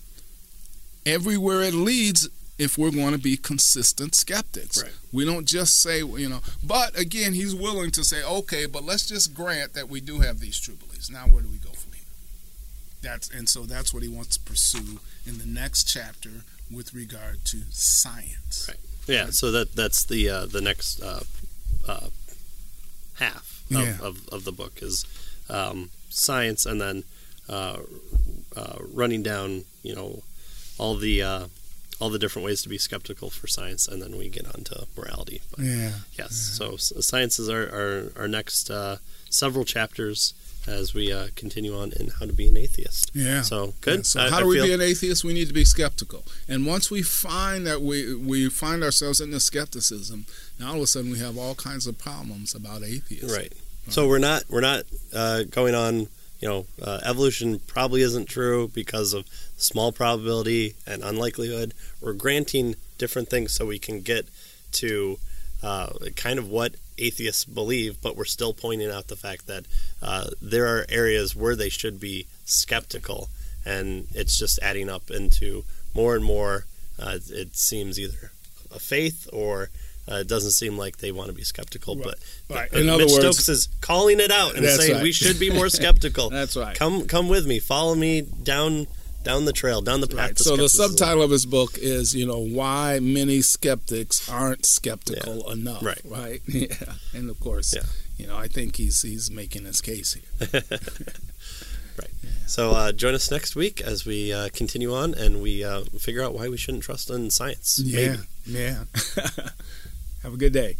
everywhere 1.05 1.61
it 1.61 1.73
leads 1.73 2.29
if 2.57 2.77
we're 2.77 2.91
going 2.91 3.11
to 3.11 3.17
be 3.17 3.37
consistent 3.37 4.13
skeptics. 4.13 4.83
Right. 4.83 4.91
We 5.11 5.25
don't 5.25 5.47
just 5.47 5.81
say, 5.81 5.99
you 5.99 6.29
know, 6.29 6.41
but 6.63 6.97
again, 6.97 7.33
he's 7.33 7.55
willing 7.55 7.89
to 7.91 8.03
say, 8.03 8.23
okay, 8.23 8.67
but 8.67 8.83
let's 8.83 9.07
just 9.07 9.33
grant 9.33 9.73
that 9.73 9.89
we 9.89 9.99
do 9.99 10.19
have 10.19 10.39
these 10.39 10.59
true 10.59 10.75
beliefs. 10.75 11.09
Now, 11.09 11.21
where 11.21 11.41
do 11.41 11.49
we 11.49 11.57
go? 11.57 11.70
That's 13.01 13.29
and 13.29 13.49
so 13.49 13.63
that's 13.63 13.93
what 13.93 14.03
he 14.03 14.09
wants 14.09 14.37
to 14.37 14.43
pursue 14.43 14.99
in 15.25 15.37
the 15.39 15.45
next 15.45 15.85
chapter 15.85 16.43
with 16.71 16.93
regard 16.93 17.43
to 17.45 17.61
science. 17.71 18.65
Right. 18.67 18.77
Yeah. 19.07 19.23
Right? 19.25 19.33
So 19.33 19.51
that 19.51 19.75
that's 19.75 20.03
the 20.05 20.29
uh, 20.29 20.45
the 20.45 20.61
next 20.61 21.01
uh, 21.01 21.21
uh, 21.87 22.07
half 23.15 23.63
of, 23.71 23.77
yeah. 23.77 23.97
of, 24.01 24.27
of, 24.29 24.43
the 24.45 24.51
book 24.51 24.79
is 24.81 25.05
um, 25.49 25.89
science, 26.09 26.65
and 26.65 26.79
then 26.79 27.03
uh, 27.49 27.79
uh, 28.55 28.77
running 28.93 29.23
down 29.23 29.63
you 29.83 29.95
know 29.95 30.23
all 30.77 30.95
the 30.95 31.21
uh, 31.21 31.45
all 31.99 32.09
the 32.09 32.19
different 32.19 32.45
ways 32.45 32.61
to 32.63 32.69
be 32.69 32.77
skeptical 32.77 33.29
for 33.29 33.47
science, 33.47 33.87
and 33.87 34.01
then 34.01 34.15
we 34.17 34.29
get 34.29 34.45
on 34.45 34.63
to 34.65 34.85
morality. 34.97 35.41
But 35.49 35.59
Yeah. 35.65 35.91
yes, 36.17 36.33
so 36.35 36.73
s- 36.73 36.93
science 37.01 37.39
is 37.39 37.49
our 37.49 37.67
our, 37.69 38.11
our 38.15 38.27
next 38.27 38.69
uh, 38.69 38.97
several 39.29 39.65
chapters 39.65 40.33
as 40.67 40.93
we 40.93 41.11
uh, 41.11 41.27
continue 41.35 41.75
on 41.75 41.91
in 41.93 42.07
how 42.19 42.25
to 42.25 42.33
be 42.33 42.47
an 42.47 42.55
atheist. 42.57 43.11
Yeah. 43.13 43.41
So 43.41 43.73
good. 43.81 43.97
Yeah, 43.99 44.03
So 44.03 44.19
I- 44.21 44.29
how 44.29 44.37
I 44.37 44.41
do 44.41 44.47
we 44.47 44.55
feel- 44.57 44.65
be 44.67 44.73
an 44.73 44.81
atheist? 44.81 45.23
We 45.23 45.33
need 45.33 45.47
to 45.47 45.53
be 45.53 45.65
skeptical. 45.65 46.23
And 46.47 46.65
once 46.65 46.91
we 46.91 47.01
find 47.01 47.65
that 47.67 47.81
we 47.81 48.13
we 48.15 48.49
find 48.49 48.83
ourselves 48.83 49.19
in 49.19 49.31
the 49.31 49.39
skepticism, 49.39 50.25
now 50.59 50.69
all 50.71 50.77
of 50.77 50.83
a 50.83 50.87
sudden 50.87 51.11
we 51.11 51.19
have 51.19 51.37
all 51.37 51.55
kinds 51.55 51.87
of 51.87 51.97
problems 51.97 52.53
about 52.55 52.83
atheists. 52.83 53.31
Right. 53.33 53.51
So 53.89 54.07
we're 54.07 54.19
not 54.19 54.43
we're 54.49 54.61
not 54.61 54.83
uh, 55.13 55.43
going 55.43 55.75
on. 55.75 56.07
You 56.39 56.47
know, 56.47 56.65
uh, 56.81 56.99
evolution 57.03 57.59
probably 57.67 58.01
isn't 58.01 58.25
true 58.27 58.67
because 58.73 59.13
of 59.13 59.25
small 59.57 59.91
probability 59.91 60.73
and 60.87 61.03
unlikelihood. 61.03 61.75
We're 62.01 62.13
granting 62.13 62.77
different 62.97 63.29
things 63.29 63.51
so 63.53 63.67
we 63.67 63.77
can 63.77 64.01
get 64.01 64.25
to 64.73 65.19
uh, 65.61 65.91
kind 66.15 66.39
of 66.39 66.47
what 66.47 66.73
atheists 67.01 67.43
believe, 67.45 68.01
but 68.01 68.15
we're 68.15 68.25
still 68.25 68.53
pointing 68.53 68.89
out 68.91 69.07
the 69.07 69.15
fact 69.15 69.47
that 69.47 69.65
uh, 70.01 70.27
there 70.41 70.67
are 70.67 70.85
areas 70.89 71.35
where 71.35 71.55
they 71.55 71.69
should 71.69 71.99
be 71.99 72.27
skeptical, 72.45 73.29
and 73.65 74.07
it's 74.13 74.37
just 74.37 74.59
adding 74.61 74.89
up 74.89 75.09
into 75.11 75.63
more 75.93 76.15
and 76.15 76.23
more. 76.23 76.65
Uh, 76.99 77.17
it 77.29 77.55
seems 77.55 77.99
either 77.99 78.31
a 78.73 78.79
faith 78.79 79.27
or 79.33 79.69
uh, 80.11 80.15
it 80.15 80.27
doesn't 80.27 80.51
seem 80.51 80.77
like 80.77 80.97
they 80.97 81.11
want 81.11 81.27
to 81.29 81.33
be 81.33 81.43
skeptical. 81.43 81.95
Right. 81.95 82.05
But 82.05 82.55
Right. 82.55 82.69
but 82.71 82.81
In 82.81 82.89
other 82.89 83.03
Mitch 83.05 83.13
words- 83.13 83.37
Stokes 83.37 83.49
is 83.49 83.67
calling 83.81 84.19
it 84.19 84.31
out 84.31 84.55
and 84.55 84.65
saying 84.65 84.93
right. 84.95 85.03
we 85.03 85.11
should 85.11 85.39
be 85.39 85.49
more 85.49 85.69
skeptical. 85.79 86.29
That's 86.29 86.55
right. 86.55 86.75
Come 86.75 87.07
come 87.07 87.27
with 87.29 87.45
me. 87.47 87.59
Follow 87.59 87.95
me 87.95 88.21
down 88.21 88.87
down 89.23 89.45
the 89.45 89.53
trail, 89.53 89.81
down 89.81 90.01
the 90.01 90.07
path. 90.07 90.17
Right. 90.17 90.37
So 90.39 90.55
the 90.57 90.67
subtitle 90.69 91.21
of 91.21 91.31
his 91.31 91.45
book 91.45 91.77
is, 91.77 92.15
you 92.15 92.25
know, 92.25 92.39
why 92.39 92.99
many 92.99 93.41
skeptics 93.41 94.27
aren't 94.29 94.65
skeptical 94.65 95.49
enough. 95.51 95.83
Right. 95.83 96.01
Right. 96.03 96.41
Yeah. 96.47 96.93
And 97.13 97.29
of 97.29 97.39
course, 97.39 97.73
Yeah. 97.75 97.83
you 98.17 98.27
know, 98.27 98.37
I 98.37 98.47
think 98.47 98.75
he's 98.77 99.01
he's 99.01 99.29
making 99.31 99.65
his 99.65 99.81
case 99.81 100.13
here. 100.13 100.61
Right. 101.99 102.09
So 102.47 102.71
uh, 102.71 102.91
join 102.93 103.13
us 103.13 103.29
next 103.29 103.55
week 103.55 103.81
as 103.81 104.05
we 104.05 104.31
uh, 104.31 104.47
continue 104.53 104.95
on 104.95 105.13
and 105.13 105.41
we 105.41 105.61
uh, 105.63 105.81
figure 105.99 106.23
out 106.23 106.33
why 106.33 106.47
we 106.47 106.55
shouldn't 106.57 106.83
trust 106.83 107.09
in 107.09 107.29
science. 107.29 107.79
Yeah. 107.83 108.15
Maybe. 108.15 108.23
Yeah. 108.45 108.83
Have 110.23 110.33
a 110.33 110.37
good 110.37 110.53
day. 110.53 110.77